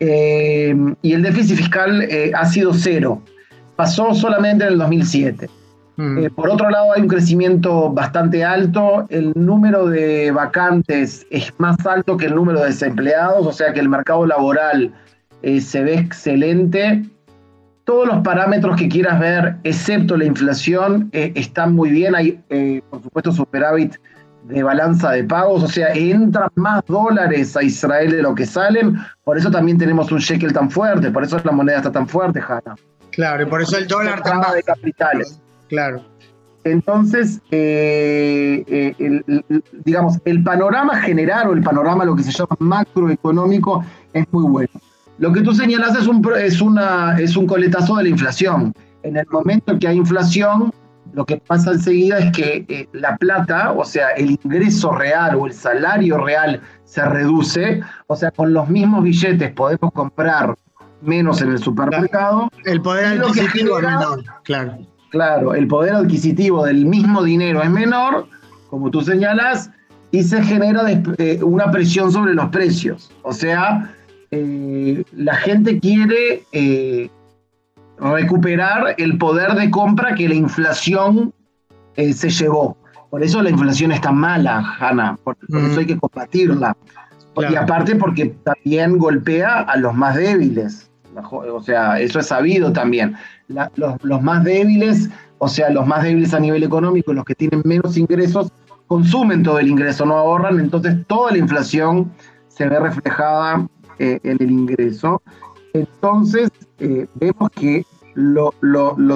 Eh, 0.00 0.74
y 1.02 1.12
el 1.12 1.22
déficit 1.22 1.56
fiscal 1.56 2.02
eh, 2.02 2.32
ha 2.34 2.46
sido 2.46 2.74
cero. 2.74 3.22
Pasó 3.76 4.12
solamente 4.14 4.64
en 4.64 4.72
el 4.72 4.78
2007. 4.78 5.48
Mm. 5.98 6.18
Eh, 6.18 6.30
por 6.30 6.48
otro 6.48 6.70
lado, 6.70 6.92
hay 6.94 7.02
un 7.02 7.08
crecimiento 7.08 7.90
bastante 7.90 8.44
alto. 8.44 9.06
El 9.10 9.32
número 9.34 9.86
de 9.86 10.30
vacantes 10.30 11.26
es 11.30 11.52
más 11.58 11.84
alto 11.84 12.16
que 12.16 12.26
el 12.26 12.34
número 12.34 12.60
de 12.60 12.66
desempleados, 12.66 13.46
o 13.46 13.52
sea 13.52 13.72
que 13.72 13.80
el 13.80 13.88
mercado 13.88 14.24
laboral 14.24 14.94
se 15.42 15.82
ve 15.82 15.94
excelente. 15.94 17.04
todos 17.84 18.06
los 18.06 18.18
parámetros 18.22 18.76
que 18.76 18.88
quieras 18.88 19.18
ver, 19.18 19.56
excepto 19.64 20.16
la 20.16 20.26
inflación, 20.26 21.08
eh, 21.12 21.32
están 21.34 21.74
muy 21.74 21.90
bien. 21.90 22.14
Hay, 22.14 22.38
eh, 22.50 22.82
por 22.90 23.02
supuesto, 23.02 23.32
superávit 23.32 23.94
de 24.44 24.62
balanza 24.62 25.12
de 25.12 25.24
pagos, 25.24 25.62
o 25.62 25.68
sea, 25.68 25.88
entran 25.94 26.48
más 26.54 26.82
dólares 26.86 27.56
a 27.56 27.62
Israel 27.62 28.10
de 28.10 28.22
lo 28.22 28.34
que 28.34 28.46
salen, 28.46 28.98
por 29.24 29.36
eso 29.36 29.50
también 29.50 29.78
tenemos 29.78 30.10
un 30.12 30.18
shekel 30.18 30.52
tan 30.52 30.70
fuerte, 30.70 31.10
por 31.10 31.24
eso 31.24 31.40
la 31.44 31.52
moneda 31.52 31.78
está 31.78 31.92
tan 31.92 32.06
fuerte, 32.06 32.40
Hanna. 32.40 32.76
Claro, 33.10 33.42
y 33.42 33.46
por 33.46 33.62
eso 33.62 33.76
el 33.76 33.86
dólar 33.86 34.22
tan 34.22 34.40
de 34.54 34.62
capitales. 34.62 35.40
Claro. 35.68 36.02
Entonces, 36.64 37.40
eh, 37.50 38.64
eh, 38.66 39.22
digamos, 39.84 40.18
el 40.24 40.42
panorama 40.42 41.00
general 41.00 41.48
o 41.48 41.52
el 41.52 41.62
panorama, 41.62 42.04
lo 42.04 42.16
que 42.16 42.22
se 42.22 42.32
llama 42.32 42.56
macroeconómico, 42.58 43.84
es 44.12 44.26
muy 44.32 44.44
bueno. 44.44 44.70
Lo 45.18 45.32
que 45.32 45.40
tú 45.40 45.54
señalas 45.54 45.96
es 45.96 46.06
un, 46.06 46.26
es, 46.38 46.60
una, 46.60 47.18
es 47.18 47.36
un 47.36 47.46
coletazo 47.46 47.96
de 47.96 48.04
la 48.04 48.08
inflación. 48.08 48.72
En 49.02 49.16
el 49.16 49.26
momento 49.30 49.72
en 49.72 49.78
que 49.78 49.88
hay 49.88 49.96
inflación, 49.96 50.72
lo 51.12 51.24
que 51.24 51.38
pasa 51.38 51.72
enseguida 51.72 52.18
es 52.18 52.32
que 52.32 52.66
eh, 52.68 52.88
la 52.92 53.16
plata, 53.16 53.72
o 53.72 53.84
sea, 53.84 54.10
el 54.10 54.32
ingreso 54.42 54.92
real 54.92 55.36
o 55.36 55.46
el 55.46 55.52
salario 55.52 56.18
real 56.18 56.60
se 56.84 57.04
reduce, 57.04 57.80
o 58.06 58.16
sea, 58.16 58.30
con 58.30 58.52
los 58.52 58.68
mismos 58.68 59.02
billetes 59.02 59.52
podemos 59.52 59.92
comprar 59.92 60.54
menos 61.00 61.40
en 61.40 61.52
el 61.52 61.58
supermercado. 61.58 62.48
El 62.64 62.82
poder 62.82 63.20
adquisitivo 63.20 63.80
menor, 63.80 64.22
claro. 64.44 64.78
Claro, 65.10 65.54
el 65.54 65.66
poder 65.66 65.94
adquisitivo 65.94 66.64
del 66.64 66.84
mismo 66.84 67.22
dinero 67.22 67.62
es 67.62 67.70
menor, 67.70 68.26
como 68.68 68.90
tú 68.90 69.00
señalas, 69.00 69.70
y 70.10 70.22
se 70.22 70.42
genera 70.42 70.82
eh, 70.90 71.40
una 71.42 71.70
presión 71.70 72.12
sobre 72.12 72.34
los 72.34 72.48
precios. 72.48 73.10
O 73.22 73.32
sea, 73.32 73.94
eh, 74.30 75.04
la 75.12 75.34
gente 75.36 75.78
quiere 75.80 76.42
recuperar 78.00 78.94
el 78.98 79.18
poder 79.18 79.54
de 79.54 79.70
compra 79.70 80.14
que 80.14 80.28
la 80.28 80.34
inflación 80.34 81.32
eh, 81.96 82.12
se 82.12 82.30
llevó. 82.30 82.76
Por 83.10 83.22
eso 83.22 83.42
la 83.42 83.50
inflación 83.50 83.90
está 83.92 84.12
mala, 84.12 84.76
Hanna, 84.78 85.18
por, 85.24 85.36
eso 85.48 85.58
mm. 85.58 85.78
hay 85.78 85.86
que 85.86 85.98
combatirla. 85.98 86.76
Y 87.50 87.54
aparte 87.54 87.94
porque 87.96 88.34
también 88.44 88.98
golpea 88.98 89.60
a 89.60 89.76
los 89.76 89.94
más 89.94 90.16
débiles. 90.16 90.90
O 91.30 91.62
sea, 91.62 92.00
eso 92.00 92.20
es 92.20 92.26
sabido 92.26 92.72
también. 92.72 93.16
los, 93.48 93.68
los, 94.02 94.22
más 94.22 94.44
débiles, 94.44 95.10
o 95.38 95.48
sea, 95.48 95.70
los 95.70 95.86
más 95.86 96.02
débiles 96.02 96.34
a 96.34 96.40
nivel 96.40 96.62
económico, 96.62 97.12
los 97.12 97.24
que 97.24 97.34
tienen 97.34 97.62
menos 97.64 97.96
ingresos, 97.96 98.52
consumen 98.86 99.42
todo 99.42 99.58
el 99.58 99.68
ingreso, 99.68 100.06
no 100.06 100.16
ahorran, 100.16 100.58
entonces 100.60 100.96
toda 101.06 101.32
la 101.32 101.38
inflación 101.38 102.10
se 102.48 102.68
ve 102.68 102.80
reflejada 102.80 103.66
eh, 103.98 104.18
en 104.22 104.36
el 104.40 104.50
ingreso. 104.50 105.22
Entonces, 105.74 106.50
eh, 106.78 107.06
vemos 107.14 107.50
que 107.50 107.84
lo, 108.14 108.52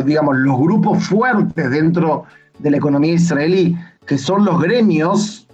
digamos, 0.05 0.37
los 0.37 0.59
grupos 0.59 1.05
fuertes 1.05 1.71
dentro 1.71 2.25
de 2.59 2.71
la 2.71 2.77
economía 2.77 3.15
israelí, 3.15 3.77
que 4.07 4.17
son 4.17 4.45
los 4.45 4.61
gremios, 4.61 5.49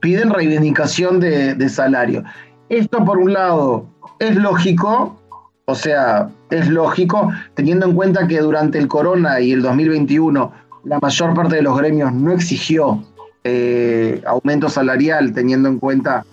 piden 0.00 0.30
reivindicación 0.30 1.20
de, 1.20 1.68
salario. 1.68 2.22
Esto, 2.68 3.04
por 3.04 3.18
un 3.18 3.32
lado, 3.32 3.86
es 4.18 4.36
lógico, 4.36 5.16
o 5.64 5.74
sea, 5.74 6.28
es 6.50 6.68
lógico, 6.68 7.30
teniendo 7.54 7.86
en 7.86 7.94
cuenta 7.94 8.26
que 8.26 8.40
durante 8.40 8.78
el 8.78 8.88
corona 8.88 9.40
y 9.40 9.52
el 9.52 9.62
2021 9.62 10.52
la 10.84 10.98
mayor 11.00 11.34
parte 11.34 11.56
de 11.56 11.62
los 11.62 11.78
gremios 11.78 12.12
no 12.12 12.32
exigió 12.32 13.02
eh, 13.44 14.22
aumento 14.26 14.68
salarial, 14.68 15.32
teniendo 15.32 15.68
en 15.68 15.78
cuenta 15.78 16.24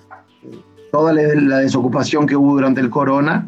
eh, 0.44 0.60
toda 0.92 1.14
la 1.14 1.60
desocupación 1.60 2.26
que 2.26 2.36
hubo 2.36 2.54
durante 2.54 2.82
el 2.82 2.90
corona. 2.90 3.48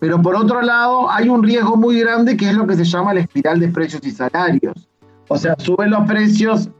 Pero 0.00 0.22
por 0.22 0.36
otro 0.36 0.62
lado, 0.62 1.10
hay 1.10 1.28
un 1.28 1.42
riesgo 1.42 1.76
muy 1.76 2.00
grande 2.00 2.36
que 2.36 2.48
es 2.48 2.54
lo 2.54 2.66
que 2.66 2.76
se 2.76 2.84
llama 2.84 3.14
la 3.14 3.20
espiral 3.20 3.58
de 3.58 3.68
precios 3.68 4.02
y 4.04 4.12
salarios. 4.12 4.88
O 5.28 5.36
sea, 5.36 5.56
suben 5.58 5.90
los 5.90 6.06
precios, 6.06 6.70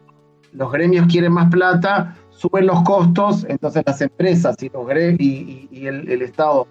los 0.53 0.70
gremios 0.70 1.07
quieren 1.09 1.33
más 1.33 1.51
plata, 1.51 2.16
suben 2.31 2.66
los 2.66 2.83
costos, 2.83 3.44
entonces 3.48 3.83
las 3.85 4.01
empresas 4.01 4.57
y, 4.62 4.70
los 4.70 4.87
y, 5.18 5.87
el, 5.87 6.22
Estado 6.22 6.66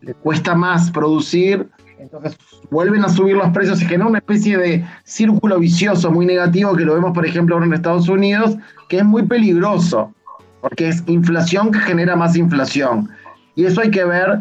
le 0.00 0.14
cuesta 0.14 0.54
más 0.54 0.90
producir, 0.90 1.68
entonces 1.98 2.36
vuelven 2.70 3.04
a 3.04 3.08
subir 3.08 3.36
los 3.36 3.50
precios 3.50 3.82
y 3.82 3.86
genera 3.86 4.06
una 4.06 4.18
especie 4.18 4.56
de 4.56 4.84
círculo 5.04 5.58
vicioso 5.58 6.10
muy 6.10 6.26
negativo 6.26 6.76
que 6.76 6.84
lo 6.84 6.94
vemos, 6.94 7.12
por 7.12 7.26
ejemplo, 7.26 7.54
ahora 7.56 7.66
en 7.66 7.74
Estados 7.74 8.08
Unidos, 8.08 8.56
que 8.88 8.98
es 8.98 9.04
muy 9.04 9.24
peligroso, 9.24 10.12
porque 10.60 10.88
es 10.88 11.02
inflación 11.06 11.72
que 11.72 11.80
genera 11.80 12.16
más 12.16 12.36
inflación. 12.36 13.08
Y 13.54 13.64
eso 13.64 13.80
hay 13.80 13.90
que 13.90 14.04
ver 14.04 14.40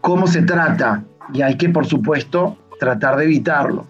cómo 0.00 0.26
se 0.26 0.42
trata 0.42 1.02
y 1.32 1.42
hay 1.42 1.56
que, 1.56 1.68
por 1.68 1.86
supuesto, 1.86 2.58
tratar 2.78 3.16
de 3.16 3.24
evitarlo. 3.24 3.86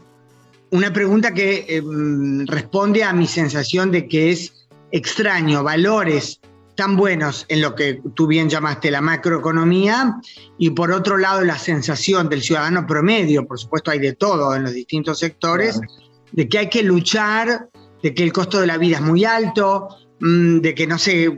Una 0.70 0.92
pregunta 0.92 1.34
que 1.34 1.66
em, 1.68 2.46
responde 2.46 3.04
a 3.04 3.12
mi 3.12 3.26
sensación 3.26 3.90
de 3.90 4.08
que 4.08 4.30
es 4.30 4.68
extraño, 4.92 5.62
valores 5.62 6.40
tan 6.82 6.96
buenos 6.96 7.46
en 7.48 7.60
lo 7.60 7.76
que 7.76 8.02
tú 8.14 8.26
bien 8.26 8.48
llamaste 8.48 8.90
la 8.90 9.00
macroeconomía 9.00 10.16
y 10.58 10.70
por 10.70 10.90
otro 10.90 11.16
lado 11.16 11.42
la 11.42 11.56
sensación 11.56 12.28
del 12.28 12.42
ciudadano 12.42 12.88
promedio, 12.88 13.46
por 13.46 13.56
supuesto 13.56 13.92
hay 13.92 14.00
de 14.00 14.14
todo 14.14 14.52
en 14.56 14.64
los 14.64 14.72
distintos 14.72 15.20
sectores, 15.20 15.80
de 16.32 16.48
que 16.48 16.58
hay 16.58 16.68
que 16.68 16.82
luchar, 16.82 17.68
de 18.02 18.12
que 18.12 18.24
el 18.24 18.32
costo 18.32 18.60
de 18.60 18.66
la 18.66 18.78
vida 18.78 18.96
es 18.96 19.02
muy 19.02 19.24
alto, 19.24 19.90
mm, 20.18 20.58
de 20.58 20.74
que 20.74 20.88
no 20.88 20.98
sé 20.98 21.32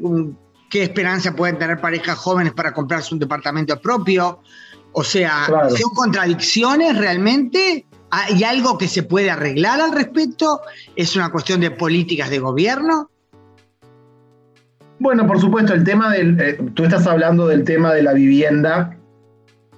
qué 0.70 0.83
esperanza 0.83 1.37
pueden 1.37 1.59
tener 1.59 1.78
parejas 1.78 2.16
jóvenes 2.16 2.54
para 2.54 2.72
comprarse 2.72 3.12
un 3.12 3.20
departamento 3.20 3.78
propio, 3.78 4.40
o 4.92 5.04
sea, 5.04 5.46
¿son 5.46 5.90
contradicciones 5.94 6.96
realmente? 6.96 7.85
¿Hay 8.11 8.44
algo 8.44 8.78
que 8.78 8.88
se 8.88 9.02
puede 9.02 9.30
arreglar 9.30 9.78
al 9.83 9.92
respecto? 9.92 10.62
¿Es 10.96 11.14
una 11.16 11.30
cuestión 11.30 11.61
de 11.61 11.70
políticas 11.70 12.30
de 12.30 12.38
gobierno? 12.38 13.11
Bueno, 15.04 15.26
por 15.26 15.38
supuesto, 15.38 15.74
el 15.74 15.84
tema 15.84 16.10
del. 16.10 16.40
Eh, 16.40 16.58
tú 16.72 16.84
estás 16.84 17.06
hablando 17.06 17.46
del 17.46 17.62
tema 17.64 17.92
de 17.92 18.02
la 18.02 18.14
vivienda, 18.14 18.96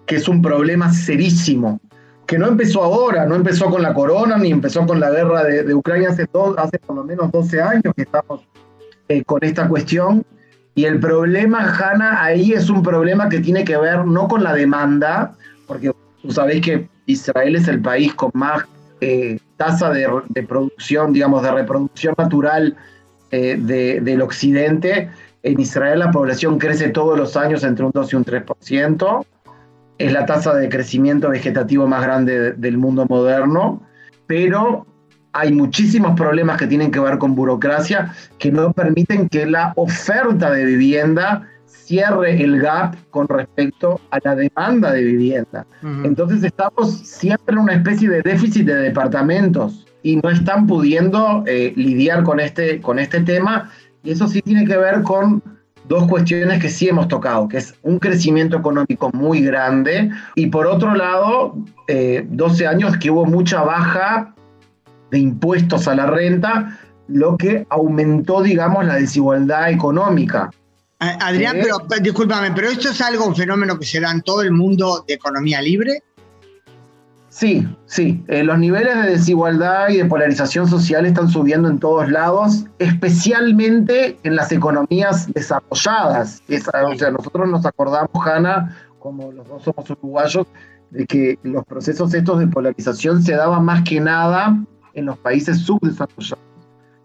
que 0.06 0.14
es 0.14 0.28
un 0.28 0.40
problema 0.40 0.92
serísimo, 0.92 1.80
que 2.28 2.38
no 2.38 2.46
empezó 2.46 2.84
ahora, 2.84 3.26
no 3.26 3.34
empezó 3.34 3.68
con 3.68 3.82
la 3.82 3.92
corona, 3.92 4.38
ni 4.38 4.52
empezó 4.52 4.86
con 4.86 5.00
la 5.00 5.10
guerra 5.10 5.42
de, 5.42 5.74
Ucrania 5.74 6.10
hace, 6.10 6.28
hace 6.58 6.78
por 6.78 6.94
lo 6.94 7.02
menos 7.02 7.32
12 7.32 7.60
años 7.60 7.92
que 7.96 8.02
estamos 8.02 8.46
eh, 9.08 9.24
con 9.24 9.42
esta 9.42 9.66
cuestión. 9.66 10.24
Y 10.76 10.84
el 10.84 11.00
problema, 11.00 11.74
Hanna, 11.76 12.22
ahí 12.22 12.52
es 12.52 12.70
un 12.70 12.84
problema 12.84 13.28
que 13.28 13.40
tiene 13.40 13.64
que 13.64 13.76
ver 13.76 14.06
no 14.06 14.28
con 14.28 14.44
la 14.44 14.54
demanda, 14.54 15.34
porque 15.66 15.90
tú 16.22 16.30
sabés 16.30 16.60
que 16.60 16.88
Israel 17.06 17.56
es 17.56 17.66
el 17.66 17.82
país 17.82 18.14
con 18.14 18.30
más 18.32 18.62
eh, 19.00 19.40
tasa 19.56 19.90
de, 19.90 20.08
producción, 20.46 21.12
digamos, 21.12 21.42
de 21.42 21.50
reproducción 21.50 22.14
natural 22.16 22.76
eh, 23.36 24.00
del 24.00 24.22
occidente. 24.22 25.10
En 25.42 25.60
Israel 25.60 25.98
la 25.98 26.10
población 26.10 26.58
crece 26.58 26.88
todos 26.88 27.18
los 27.18 27.36
años 27.36 27.64
entre 27.64 27.84
un 27.84 27.90
2 27.92 28.12
y 28.12 28.16
un 28.16 28.24
3%. 28.24 29.26
Es 29.98 30.12
la 30.12 30.24
tasa 30.24 30.54
de 30.54 30.70
crecimiento 30.70 31.28
vegetativo 31.28 31.86
más 31.86 32.02
grande 32.02 32.52
del 32.52 32.78
mundo 32.78 33.04
moderno, 33.06 33.82
pero 34.26 34.86
hay 35.34 35.52
muchísimos 35.52 36.18
problemas 36.18 36.56
que 36.56 36.66
tienen 36.66 36.90
que 36.90 36.98
ver 36.98 37.18
con 37.18 37.34
burocracia 37.34 38.14
que 38.38 38.50
no 38.50 38.72
permiten 38.72 39.28
que 39.28 39.44
la 39.44 39.74
oferta 39.76 40.50
de 40.50 40.64
vivienda 40.64 41.46
cierre 41.66 42.42
el 42.42 42.58
gap 42.58 42.96
con 43.10 43.28
respecto 43.28 44.00
a 44.12 44.18
la 44.24 44.34
demanda 44.34 44.92
de 44.92 45.02
vivienda. 45.02 45.66
Entonces 45.82 46.42
estamos 46.42 47.00
siempre 47.00 47.54
en 47.54 47.58
una 47.58 47.74
especie 47.74 48.08
de 48.08 48.22
déficit 48.22 48.66
de 48.66 48.76
departamentos 48.76 49.86
y 50.06 50.14
no 50.22 50.30
están 50.30 50.68
pudiendo 50.68 51.42
eh, 51.48 51.72
lidiar 51.74 52.22
con 52.22 52.38
este, 52.38 52.80
con 52.80 53.00
este 53.00 53.22
tema 53.22 53.72
y 54.04 54.12
eso 54.12 54.28
sí 54.28 54.40
tiene 54.40 54.64
que 54.64 54.76
ver 54.76 55.02
con 55.02 55.42
dos 55.88 56.06
cuestiones 56.06 56.62
que 56.62 56.68
sí 56.68 56.88
hemos 56.88 57.08
tocado, 57.08 57.48
que 57.48 57.56
es 57.56 57.74
un 57.82 57.98
crecimiento 57.98 58.56
económico 58.56 59.10
muy 59.12 59.40
grande 59.40 60.12
y 60.36 60.46
por 60.46 60.68
otro 60.68 60.94
lado, 60.94 61.56
12 61.88 61.88
eh, 61.88 62.66
años 62.68 62.96
que 62.98 63.10
hubo 63.10 63.24
mucha 63.24 63.62
baja 63.62 64.32
de 65.10 65.18
impuestos 65.18 65.88
a 65.88 65.96
la 65.96 66.06
renta, 66.06 66.78
lo 67.08 67.36
que 67.36 67.66
aumentó, 67.68 68.42
digamos, 68.42 68.84
la 68.86 68.94
desigualdad 68.94 69.70
económica. 69.70 70.50
Adrián, 71.00 71.58
pero 71.60 71.78
discúlpame, 72.00 72.52
pero 72.52 72.68
esto 72.68 72.90
es 72.90 73.00
algo, 73.00 73.26
un 73.26 73.34
fenómeno 73.34 73.76
que 73.76 73.86
se 73.86 73.98
da 73.98 74.12
en 74.12 74.22
todo 74.22 74.42
el 74.42 74.52
mundo 74.52 75.04
de 75.06 75.14
economía 75.14 75.60
libre. 75.60 76.04
Sí, 77.36 77.68
sí. 77.84 78.24
Eh, 78.28 78.42
los 78.42 78.58
niveles 78.58 78.94
de 78.94 79.10
desigualdad 79.10 79.90
y 79.90 79.98
de 79.98 80.06
polarización 80.06 80.66
social 80.66 81.04
están 81.04 81.28
subiendo 81.28 81.68
en 81.68 81.78
todos 81.78 82.10
lados, 82.10 82.64
especialmente 82.78 84.18
en 84.22 84.36
las 84.36 84.52
economías 84.52 85.30
desarrolladas. 85.34 86.42
o 86.48 86.94
sea, 86.94 87.10
nosotros 87.10 87.46
nos 87.46 87.66
acordamos, 87.66 88.26
Hanna, 88.26 88.74
como 88.98 89.32
los 89.32 89.46
dos 89.48 89.64
somos 89.64 89.90
uruguayos, 89.90 90.46
de 90.88 91.04
que 91.04 91.38
los 91.42 91.62
procesos 91.66 92.14
estos 92.14 92.38
de 92.38 92.46
polarización 92.46 93.22
se 93.22 93.34
daban 93.34 93.66
más 93.66 93.82
que 93.82 94.00
nada 94.00 94.58
en 94.94 95.04
los 95.04 95.18
países 95.18 95.58
subdesarrollados. 95.58 96.42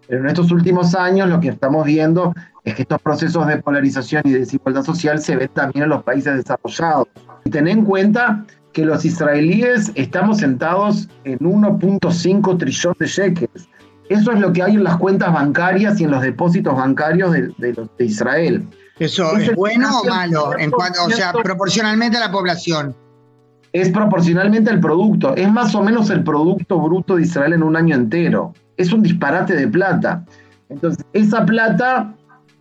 Pero 0.07 0.21
en 0.21 0.27
estos 0.27 0.49
últimos 0.49 0.95
años 0.95 1.27
lo 1.27 1.41
que 1.41 1.49
estamos 1.49 1.85
viendo 1.85 2.33
es 2.63 2.75
que 2.75 2.83
estos 2.83 3.01
procesos 3.01 3.47
de 3.47 3.57
polarización 3.57 4.21
y 4.23 4.31
de 4.31 4.39
desigualdad 4.39 4.83
social 4.83 5.21
se 5.21 5.35
ven 5.35 5.49
también 5.53 5.83
en 5.83 5.89
los 5.89 6.03
países 6.03 6.37
desarrollados. 6.37 7.09
Y 7.43 7.49
ten 7.49 7.67
en 7.67 7.83
cuenta 7.83 8.45
que 8.73 8.85
los 8.85 9.03
israelíes 9.05 9.91
estamos 9.95 10.39
sentados 10.39 11.09
en 11.23 11.39
1.5 11.39 12.57
trillón 12.57 12.95
de 12.99 13.07
shekels. 13.07 13.69
Eso 14.09 14.31
es 14.31 14.39
lo 14.39 14.51
que 14.51 14.61
hay 14.63 14.75
en 14.75 14.83
las 14.83 14.97
cuentas 14.97 15.31
bancarias 15.33 15.99
y 16.01 16.03
en 16.03 16.11
los 16.11 16.21
depósitos 16.21 16.75
bancarios 16.75 17.31
de, 17.31 17.53
de, 17.57 18.05
Israel. 18.05 18.67
¿Eso 18.99 19.37
es, 19.37 19.55
bueno 19.55 20.01
o 20.01 20.03
malo? 20.05 20.57
En 20.57 20.69
cuanto, 20.69 21.05
o 21.05 21.09
sea, 21.09 21.31
proporcionalmente 21.31 22.17
a 22.17 22.19
la 22.19 22.31
población. 22.31 22.95
Es 23.71 23.89
proporcionalmente 23.89 24.69
al 24.69 24.81
producto. 24.81 25.33
Es 25.35 25.49
más 25.49 25.73
o 25.75 25.81
menos 25.81 26.09
el 26.09 26.23
producto 26.23 26.79
bruto 26.79 27.15
de 27.15 27.21
Israel 27.21 27.53
en 27.53 27.63
un 27.63 27.77
año 27.77 27.95
entero. 27.95 28.53
Es 28.75 28.91
un 28.91 29.01
disparate 29.01 29.55
de 29.55 29.67
plata. 29.67 30.25
Entonces, 30.67 31.05
esa 31.13 31.45
plata 31.45 32.13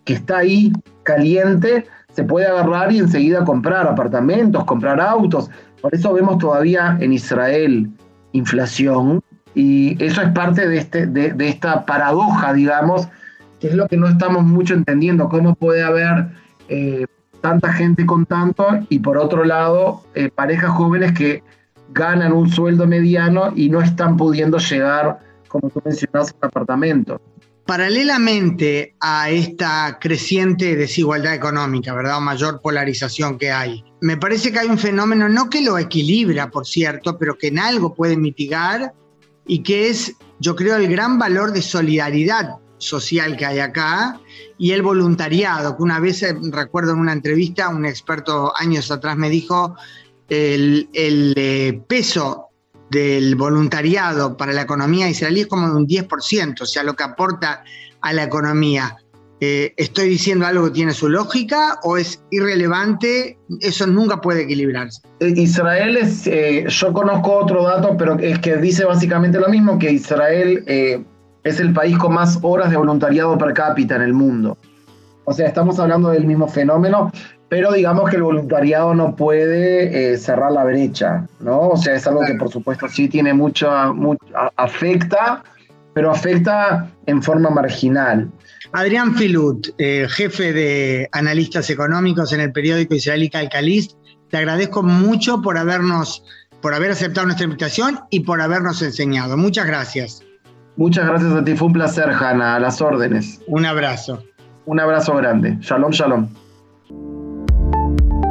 que 0.05 0.15
está 0.15 0.39
ahí 0.39 0.73
caliente 1.03 1.87
se 2.13 2.25
puede 2.25 2.47
agarrar 2.47 2.93
y 2.93 2.99
enseguida 2.99 3.45
comprar 3.45 3.87
apartamentos, 3.87 4.65
comprar 4.65 5.01
autos. 5.01 5.51
Por 5.81 5.95
eso 5.95 6.13
vemos 6.13 6.39
todavía 6.39 6.97
en 7.01 7.13
Israel 7.13 7.91
inflación 8.33 9.23
y 9.55 10.03
eso 10.03 10.23
es 10.23 10.31
parte 10.31 10.69
de, 10.69 10.79
este, 10.79 11.07
de, 11.07 11.49
esta 11.49 11.85
paradoja, 11.85 12.53
digamos, 12.53 13.09
que 13.59 13.69
es 13.69 13.75
lo 13.75 13.89
que 13.89 13.97
no 13.97 14.09
estamos 14.09 14.45
mucho 14.45 14.75
entendiendo, 14.75 15.29
cómo 15.29 15.55
puede 15.55 15.83
haber 15.83 16.29
eh, 16.69 17.07
tanta 17.41 17.73
gente 17.73 18.07
con 18.07 18.27
tanto 18.27 18.67
y 18.89 19.01
por 19.01 19.19
otro 19.19 19.45
lado 19.45 20.03
eh, 20.15 20.31
parejas 20.31 20.71
jóvenes 20.71 21.13
que 21.13 21.43
ganan 21.93 22.33
un 22.33 22.49
sueldo 22.51 22.87
mediano 22.87 23.53
y 23.57 23.69
no 23.69 23.81
están 23.81 24.17
pudiendo 24.17 24.59
llegar, 24.59 25.19
como 25.49 25.69
tú 25.71 25.83
mencionas, 25.85 26.31
a 26.31 26.35
un 26.37 26.45
apartamento. 26.49 27.21
Paralelamente 27.67 28.95
a 29.01 29.31
esta 29.31 29.99
creciente 30.01 30.77
desigualdad 30.77 31.35
económica, 31.35 31.95
¿verdad? 31.95 32.21
Mayor 32.21 32.61
polarización 32.61 33.39
que 33.39 33.51
hay, 33.51 33.85
me 34.01 34.17
parece 34.17 34.51
que 34.53 34.59
hay 34.59 34.69
un 34.69 34.79
fenómeno, 34.79 35.29
no 35.29 35.51
que 35.51 35.63
lo 35.63 35.79
equilibra, 35.79 36.51
por 36.51 36.67
cierto, 36.67 37.19
pero 37.19 37.37
que 37.37 37.49
en 37.49 37.59
algo 37.59 37.95
puede 37.95 38.17
mitigar 38.17 38.95
y 39.47 39.63
que 39.63 39.89
es, 39.89 40.15
yo 40.39 40.57
creo, 40.57 40.77
el 40.77 40.89
gran 40.89 41.19
valor 41.19 41.53
de 41.53 41.63
solidaridad 41.63 42.57
social 42.79 43.37
que 43.37 43.47
hay 43.47 43.59
acá 43.59 44.19
y 44.59 44.73
el 44.73 44.83
voluntariado, 44.83 45.77
que 45.77 45.83
una 45.83 46.01
vez, 46.01 46.23
eh, 46.23 46.35
recuerdo 46.51 46.93
en 46.93 46.99
una 46.99 47.13
entrevista, 47.13 47.69
un 47.69 47.85
experto 47.85 48.53
años 48.57 48.91
atrás 48.91 49.17
me 49.17 49.29
dijo, 49.29 49.77
el, 50.29 50.89
eh, 50.95 51.83
peso 51.87 52.49
del 52.91 53.35
voluntariado 53.35 54.37
para 54.37 54.53
la 54.53 54.63
economía 54.63 55.09
israelí 55.09 55.43
es 55.43 55.47
como 55.47 55.69
de 55.69 55.75
un 55.75 55.87
10%, 55.87 56.63
o 56.63 56.67
sea, 56.67 56.83
lo 56.83 56.95
que 56.95 57.05
aporta 57.05 57.65
a 58.01 58.13
la 58.13 58.25
economía. 58.25 58.97
Eh, 59.41 59.73
¿Estoy 59.77 60.09
diciendo 60.09 60.47
algo 60.47 60.67
que 60.67 60.73
tiene 60.73 60.93
su 60.93 61.09
lógica 61.09 61.79
o 61.83 61.97
es 61.97 62.23
irrelevante? 62.31 63.39
Eso 63.61 63.87
nunca 63.87 64.21
puede 64.21 64.43
equilibrarse. 64.43 65.01
Eh, 65.21 65.33
Israel 65.37 65.97
es, 65.97 66.27
eh, 66.27 66.67
yo 66.69 66.93
conozco 66.93 67.33
otro 67.33 67.65
dato, 67.65 67.97
pero 67.97 68.19
es 68.19 68.39
que 68.41 68.57
dice 68.57 68.85
básicamente 68.85 69.39
lo 69.41 69.49
mismo, 69.49 69.79
que 69.79 69.93
Israel 69.93 70.65
es 71.43 71.61
el 71.61 71.73
país 71.73 71.97
con 71.97 72.15
más 72.15 72.39
horas 72.43 72.71
de 72.71 72.77
voluntariado 72.77 73.39
per 73.39 73.55
cápita 73.55 73.97
en 73.97 74.03
el 74.03 74.13
mundo. 74.13 74.59
O 75.25 75.33
sea, 75.33 75.47
estamos 75.47 75.79
hablando 75.79 76.11
del 76.11 76.27
mismo 76.27 76.49
fenómeno 76.49 77.11
pero 77.51 77.73
digamos 77.73 78.09
que 78.09 78.17
el 78.17 78.23
voluntariado 78.23 78.95
no 78.95 79.17
puede 79.17 80.13
eh, 80.13 80.17
cerrar 80.17 80.53
la 80.53 80.63
brecha, 80.65 81.27
¿no? 81.41 81.71
O 81.71 81.77
sea, 81.77 81.97
es 81.97 82.07
algo 82.07 82.21
que 82.25 82.35
por 82.35 82.49
supuesto 82.49 82.87
sí 82.89 83.09
tiene 83.09 83.35
mucho, 83.35 83.69
afecta, 84.57 85.43
pero 85.93 86.13
afecta 86.13 86.89
en 87.07 87.21
forma 87.21 87.51
marginal. 87.51 88.31
Adrián 88.73 89.17
Filut, 89.17 89.69
eh, 89.79 90.07
jefe 90.09 90.53
de 90.53 91.09
analistas 91.13 91.69
económicos 91.71 92.33
en 92.33 92.41
el 92.41 92.53
periódico 92.53 92.95
israelí 92.95 93.29
Calcalist, 93.29 93.97
te 94.29 94.37
agradezco 94.37 94.83
mucho 94.85 95.43
por 95.43 95.59
habernos, 95.59 96.23
por 96.63 96.75
haber 96.75 96.93
aceptado 96.93 97.27
nuestra 97.27 97.45
invitación 97.45 97.99
y 98.11 98.21
por 98.21 98.41
habernos 98.41 98.81
enseñado. 98.83 99.37
Muchas 99.37 99.67
gracias. 99.67 100.23
Muchas 100.77 101.07
gracias 101.07 101.33
a 101.33 101.45
ti, 101.45 101.57
fue 101.57 101.67
un 101.67 101.73
placer, 101.73 102.11
Hanna, 102.11 102.55
a 102.55 102.61
las 102.61 102.81
órdenes. 102.81 103.41
Un 103.49 103.67
abrazo. 103.67 104.23
Un 104.67 104.79
abrazo 104.79 105.17
grande. 105.17 105.59
Shalom, 105.61 105.91
shalom. 105.91 106.29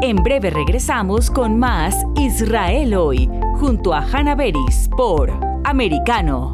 En 0.01 0.15
breve 0.23 0.49
regresamos 0.49 1.29
con 1.29 1.59
más 1.59 1.93
Israel 2.15 2.95
hoy, 2.95 3.29
junto 3.55 3.93
a 3.93 3.99
Hannah 3.99 4.35
Beris 4.35 4.89
por 4.95 5.29
Americano. 5.65 6.53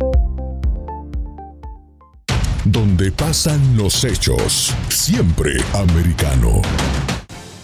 Donde 2.66 3.12
pasan 3.12 3.78
los 3.78 4.04
hechos, 4.04 4.74
siempre 4.90 5.54
americano. 5.74 6.62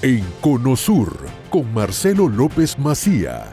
En 0.02 0.24
Conosur, 0.42 1.18
con 1.50 1.74
Marcelo 1.74 2.28
López 2.28 2.78
Macía. 2.78 3.46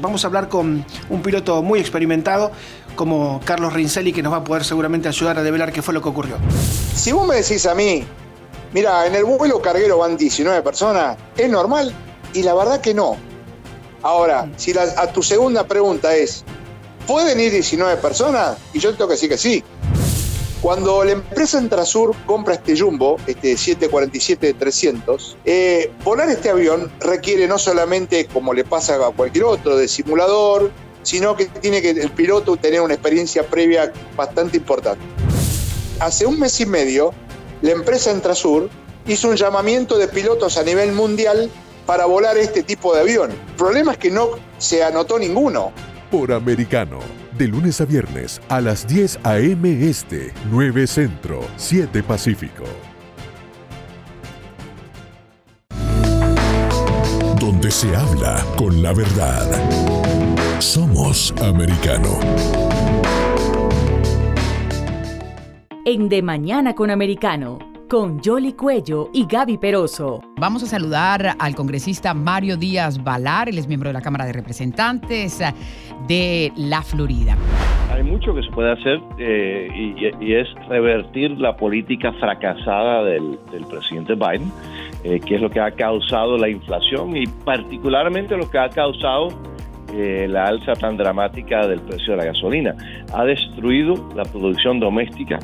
Vamos 0.00 0.24
a 0.24 0.26
hablar 0.26 0.48
con 0.48 0.84
un 1.08 1.22
piloto 1.22 1.62
muy 1.62 1.80
experimentado 1.80 2.52
como 2.96 3.40
Carlos 3.44 3.72
Rincelli, 3.72 4.12
que 4.12 4.22
nos 4.22 4.32
va 4.32 4.38
a 4.38 4.44
poder 4.44 4.64
seguramente 4.64 5.08
ayudar 5.08 5.38
a 5.38 5.42
develar 5.42 5.72
qué 5.72 5.82
fue 5.82 5.94
lo 5.94 6.02
que 6.02 6.08
ocurrió. 6.08 6.36
Si 6.94 7.12
vos 7.12 7.26
me 7.26 7.36
decís 7.36 7.64
a 7.66 7.74
mí 7.74 8.04
Mira, 8.72 9.06
en 9.06 9.14
el 9.14 9.24
vuelo 9.24 9.62
carguero 9.62 9.98
van 9.98 10.16
19 10.16 10.62
personas, 10.62 11.16
¿es 11.36 11.48
normal? 11.48 11.94
Y 12.34 12.42
la 12.42 12.54
verdad 12.54 12.80
que 12.80 12.92
no. 12.92 13.16
Ahora, 14.02 14.50
si 14.56 14.76
a 14.76 15.12
tu 15.12 15.22
segunda 15.22 15.66
pregunta 15.66 16.14
es, 16.14 16.44
¿pueden 17.06 17.40
ir 17.40 17.50
19 17.50 17.96
personas? 17.96 18.58
Y 18.74 18.78
yo 18.78 18.92
tengo 18.92 19.08
que 19.08 19.14
decir 19.14 19.30
que 19.30 19.38
sí. 19.38 19.64
Cuando 20.60 21.04
la 21.04 21.12
empresa 21.12 21.58
Entrasur 21.58 22.16
compra 22.26 22.54
este 22.54 22.76
Jumbo, 22.76 23.16
este 23.28 23.54
747-300, 23.54 25.36
eh, 25.44 25.92
volar 26.02 26.28
este 26.30 26.50
avión 26.50 26.90
requiere 26.98 27.46
no 27.46 27.58
solamente, 27.58 28.26
como 28.26 28.52
le 28.52 28.64
pasa 28.64 28.96
a 28.96 29.10
cualquier 29.12 29.44
otro, 29.44 29.76
de 29.76 29.86
simulador, 29.86 30.72
sino 31.04 31.36
que 31.36 31.46
tiene 31.46 31.80
que 31.80 31.90
el 31.90 32.10
piloto 32.10 32.56
tener 32.56 32.80
una 32.80 32.94
experiencia 32.94 33.44
previa 33.44 33.92
bastante 34.16 34.56
importante. 34.56 35.04
Hace 36.00 36.26
un 36.26 36.40
mes 36.40 36.60
y 36.60 36.66
medio, 36.66 37.14
la 37.62 37.70
empresa 37.70 38.10
Entrasur 38.10 38.68
hizo 39.06 39.28
un 39.28 39.36
llamamiento 39.36 39.96
de 39.96 40.08
pilotos 40.08 40.58
a 40.58 40.64
nivel 40.64 40.90
mundial 40.90 41.48
para 41.86 42.06
volar 42.06 42.36
este 42.36 42.64
tipo 42.64 42.94
de 42.96 43.02
avión. 43.02 43.30
El 43.30 43.54
problema 43.54 43.92
es 43.92 43.98
que 43.98 44.10
no 44.10 44.30
se 44.58 44.82
anotó 44.82 45.20
ninguno. 45.20 45.70
Por 46.10 46.32
americano, 46.32 46.98
de 47.38 47.48
lunes 47.48 47.80
a 47.80 47.84
viernes 47.84 48.40
a 48.48 48.60
las 48.60 48.86
10 48.86 49.20
a.m. 49.22 49.88
Este, 49.88 50.32
9 50.50 50.86
Centro, 50.86 51.40
7 51.56 52.02
Pacífico. 52.02 52.64
Donde 57.40 57.70
se 57.70 57.94
habla 57.96 58.44
con 58.56 58.82
la 58.82 58.92
verdad. 58.92 59.46
Somos 60.58 61.32
americano. 61.40 62.18
en 65.88 66.10
De 66.10 66.20
Mañana 66.20 66.74
con 66.74 66.90
Americano, 66.90 67.58
con 67.88 68.20
Jolly 68.22 68.52
Cuello 68.52 69.08
y 69.12 69.26
Gaby 69.26 69.56
Peroso. 69.56 70.20
Vamos 70.36 70.62
a 70.62 70.66
saludar 70.66 71.34
al 71.38 71.54
congresista 71.54 72.12
Mario 72.12 72.56
Díaz 72.56 73.02
Valar, 73.02 73.48
él 73.48 73.58
es 73.58 73.66
miembro 73.66 73.88
de 73.88 73.94
la 73.94 74.02
Cámara 74.02 74.26
de 74.26 74.34
Representantes 74.34 75.42
de 76.06 76.52
la 76.56 76.82
Florida. 76.82 77.36
Hay 77.90 78.02
mucho 78.04 78.34
que 78.34 78.42
se 78.42 78.50
puede 78.50 78.72
hacer 78.72 79.00
eh, 79.18 80.12
y, 80.20 80.34
es 80.34 80.46
revertir 80.68 81.30
la 81.32 81.56
política 81.56 82.12
fracasada 82.12 83.04
del, 83.04 83.38
presidente 83.68 84.14
Biden, 84.14 84.52
eh, 85.04 85.18
que 85.20 85.36
es 85.36 85.40
lo 85.40 85.50
que 85.50 85.60
ha 85.60 85.70
causado 85.70 86.36
la 86.36 86.48
inflación 86.48 87.16
y 87.16 87.26
particularmente 87.26 88.36
lo 88.36 88.50
que 88.50 88.58
ha 88.58 88.68
causado 88.68 89.28
eh, 89.94 90.26
la 90.28 90.44
alza 90.44 90.74
tan 90.74 90.98
dramática 90.98 91.66
del 91.66 91.80
precio 91.80 92.12
de 92.12 92.18
la 92.18 92.24
gasolina. 92.26 92.74
Ha 93.14 93.24
destruido 93.24 93.94
la 94.14 94.24
producción 94.24 94.78
doméstica 94.78 95.38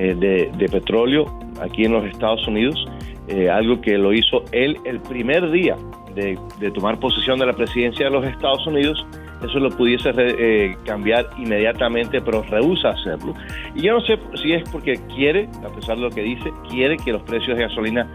eh, 0.00 0.14
de, 0.14 0.68
petróleo 0.68 1.26
aquí 1.60 1.84
en 1.84 1.92
los 1.92 2.04
Estados 2.04 2.46
Unidos, 2.46 2.86
eh, 3.26 3.50
algo 3.50 3.80
que 3.80 3.98
lo 3.98 4.12
hizo 4.12 4.44
él 4.52 4.78
el 4.84 5.00
primer 5.00 5.50
día 5.50 5.76
de, 6.14 6.38
tomar 6.70 7.00
posesión 7.00 7.40
de 7.40 7.46
la 7.46 7.52
presidencia 7.52 8.06
de 8.06 8.12
los 8.12 8.24
Estados 8.24 8.64
Unidos. 8.64 9.04
Eso 9.44 9.58
lo 9.58 9.70
pudiese 9.70 10.10
eh, 10.16 10.76
cambiar 10.84 11.28
inmediatamente, 11.36 12.20
pero 12.20 12.42
rehúsa 12.42 12.90
hacerlo. 12.90 13.34
Y 13.74 13.82
yo 13.82 13.94
no 13.94 14.00
sé 14.02 14.20
si 14.40 14.52
es 14.52 14.68
porque 14.70 15.00
quiere, 15.16 15.48
a 15.64 15.68
pesar 15.74 15.96
de 15.96 16.02
lo 16.02 16.10
que 16.10 16.22
dice, 16.22 16.48
quiere 16.70 16.96
que 16.96 17.10
los 17.10 17.22
precios 17.22 17.56
de 17.56 17.64
gasolina 17.64 18.08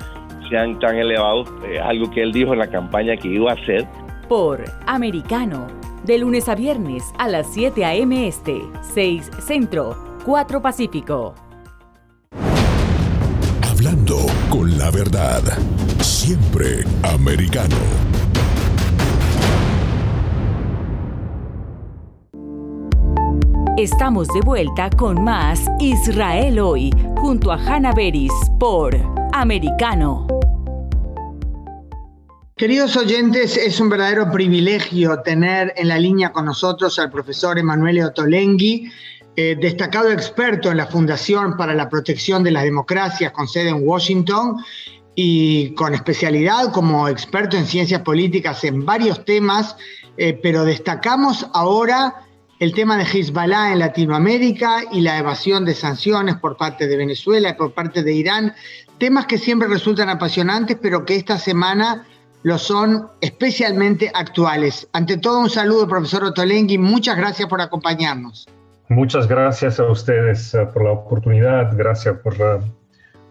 sean 0.49 0.79
tan 0.79 0.97
elevados, 0.97 1.49
algo 1.83 2.09
que 2.11 2.21
él 2.21 2.31
dijo 2.31 2.53
en 2.53 2.59
la 2.59 2.67
campaña 2.67 3.17
que 3.17 3.27
iba 3.27 3.51
a 3.51 3.55
hacer. 3.55 3.85
Por 4.29 4.63
Americano, 4.87 5.67
de 6.05 6.17
lunes 6.17 6.47
a 6.47 6.55
viernes 6.55 7.13
a 7.17 7.27
las 7.27 7.53
7 7.53 7.83
a.m. 7.83 8.25
Este, 8.25 8.61
6 8.81 9.31
Centro, 9.39 9.97
4 10.25 10.61
Pacífico. 10.61 11.35
Hablando 13.93 14.25
con 14.49 14.75
la 14.75 14.89
verdad. 14.89 15.43
Siempre 15.99 16.83
americano. 17.03 17.75
Estamos 23.77 24.27
de 24.29 24.41
vuelta 24.43 24.89
con 24.89 25.23
más 25.23 25.61
Israel 25.79 26.59
hoy, 26.59 26.89
junto 27.17 27.51
a 27.51 27.55
Hannah 27.55 27.93
Beris 27.93 28.31
por 28.59 28.95
Americano. 29.31 30.25
Queridos 32.57 32.97
oyentes, 32.97 33.57
es 33.57 33.79
un 33.79 33.89
verdadero 33.89 34.31
privilegio 34.31 35.21
tener 35.21 35.71
en 35.75 35.89
la 35.89 35.99
línea 35.99 36.31
con 36.31 36.45
nosotros 36.45 36.97
al 36.97 37.11
profesor 37.11 37.59
Emanuele 37.59 38.03
Otolenghi, 38.03 38.89
eh, 39.35 39.57
destacado 39.59 40.11
experto 40.11 40.69
en 40.69 40.77
la 40.77 40.85
Fundación 40.85 41.57
para 41.57 41.73
la 41.73 41.89
Protección 41.89 42.43
de 42.43 42.51
las 42.51 42.63
Democracias 42.63 43.31
con 43.31 43.47
sede 43.47 43.69
en 43.69 43.87
Washington 43.87 44.57
y 45.15 45.73
con 45.73 45.95
especialidad 45.95 46.71
como 46.71 47.07
experto 47.07 47.57
en 47.57 47.65
ciencias 47.65 48.01
políticas 48.01 48.63
en 48.63 48.85
varios 48.85 49.25
temas, 49.25 49.75
eh, 50.17 50.39
pero 50.41 50.65
destacamos 50.65 51.47
ahora 51.53 52.27
el 52.59 52.73
tema 52.73 52.95
de 52.95 53.05
Hezbollah 53.05 53.73
en 53.73 53.79
Latinoamérica 53.79 54.83
y 54.91 55.01
la 55.01 55.17
evasión 55.17 55.65
de 55.65 55.73
sanciones 55.73 56.35
por 56.35 56.55
parte 56.55 56.87
de 56.87 56.95
Venezuela 56.95 57.49
y 57.49 57.53
por 57.53 57.73
parte 57.73 58.03
de 58.03 58.13
Irán, 58.13 58.53
temas 58.99 59.25
que 59.25 59.39
siempre 59.39 59.67
resultan 59.67 60.09
apasionantes, 60.09 60.77
pero 60.79 61.05
que 61.05 61.15
esta 61.15 61.39
semana 61.39 62.05
lo 62.43 62.59
son 62.59 63.07
especialmente 63.19 64.11
actuales. 64.13 64.87
Ante 64.93 65.17
todo, 65.17 65.39
un 65.39 65.49
saludo, 65.49 65.87
profesor 65.87 66.23
Otolenghi, 66.23 66.77
muchas 66.77 67.17
gracias 67.17 67.49
por 67.49 67.61
acompañarnos. 67.61 68.47
Muchas 68.93 69.27
gracias 69.27 69.79
a 69.79 69.85
ustedes 69.85 70.53
eh, 70.53 70.67
por 70.71 70.83
la 70.83 70.91
oportunidad, 70.91 71.75
gracias 71.75 72.15
por, 72.19 72.35
eh, 72.35 72.59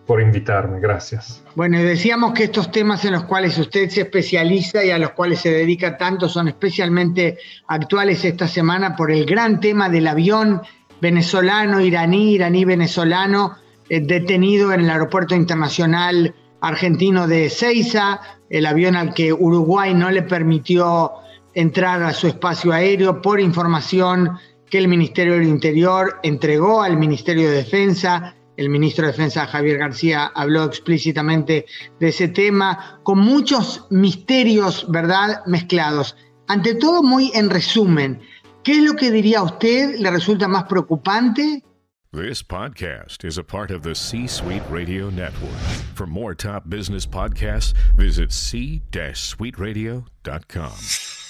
por 0.07 0.21
invitarme, 0.21 0.81
gracias. 0.81 1.45
Bueno, 1.55 1.79
decíamos 1.79 2.33
que 2.33 2.45
estos 2.45 2.73
temas 2.73 3.05
en 3.05 3.13
los 3.13 3.25
cuales 3.25 3.57
usted 3.59 3.89
se 3.89 4.01
especializa 4.01 4.85
y 4.85 4.91
a 4.91 4.99
los 4.99 5.11
cuales 5.11 5.39
se 5.39 5.53
dedica 5.53 5.97
tanto 5.97 6.29
son 6.29 6.49
especialmente 6.49 7.39
actuales 7.69 8.25
esta 8.25 8.49
semana 8.49 8.97
por 8.97 9.13
el 9.13 9.25
gran 9.25 9.61
tema 9.61 9.89
del 9.89 10.09
avión 10.09 10.63
venezolano, 11.01 11.81
iraní, 11.81 12.33
iraní-venezolano, 12.33 13.57
eh, 13.89 14.01
detenido 14.01 14.73
en 14.73 14.81
el 14.81 14.91
aeropuerto 14.91 15.37
internacional 15.37 16.35
argentino 16.61 17.29
de 17.29 17.51
Ceiza, 17.51 18.21
el 18.51 18.67
avión 18.67 18.97
al 18.97 19.15
que 19.15 19.33
Uruguay 19.33 19.95
no 19.95 20.11
le 20.11 20.23
permitió 20.23 21.13
entrar 21.55 22.03
a 22.03 22.13
su 22.13 22.27
espacio 22.27 22.73
aéreo 22.73 23.21
por 23.21 23.41
información 23.41 24.39
que 24.73 24.79
el 24.79 24.89
Ministerio 24.89 25.35
del 25.35 25.47
Interior 25.47 26.19
entregó 26.23 26.83
al 26.83 26.97
Ministerio 26.97 27.51
de 27.51 27.57
Defensa. 27.57 28.35
El 28.57 28.71
ministro 28.71 29.05
de 29.05 29.13
Defensa, 29.13 29.47
Javier 29.47 29.77
García, 29.77 30.33
habló 30.35 30.65
explícitamente 30.65 31.67
de 32.01 32.09
ese 32.09 32.29
tema, 32.29 32.99
con 33.03 33.19
muchos 33.19 33.87
misterios, 33.91 34.87
¿verdad?, 34.89 35.45
mezclados. 35.45 36.17
Ante 36.49 36.75
todo, 36.77 37.03
muy 37.03 37.31
en 37.35 37.51
resumen, 37.51 38.23
¿qué 38.65 38.79
es 38.79 38.83
lo 38.83 38.95
que 38.95 39.11
diría 39.11 39.43
usted 39.43 39.99
le 39.99 40.11
resulta 40.11 40.49
más 40.49 40.65
preocupante? 40.65 41.63
This 42.11 42.43
podcast 42.43 43.25
is 43.25 43.37
a 43.37 43.45
part 43.45 43.71
of 43.71 43.83
the 43.83 43.95
C 43.95 44.27
Suite 44.27 44.65
Radio 44.71 45.11
Network. 45.11 45.53
For 45.95 46.07
more 46.07 46.35
top 46.35 46.71
business 46.71 47.07
podcasts, 47.07 47.75
visit 47.95 48.33
c-suiteradio.com. 48.33 51.22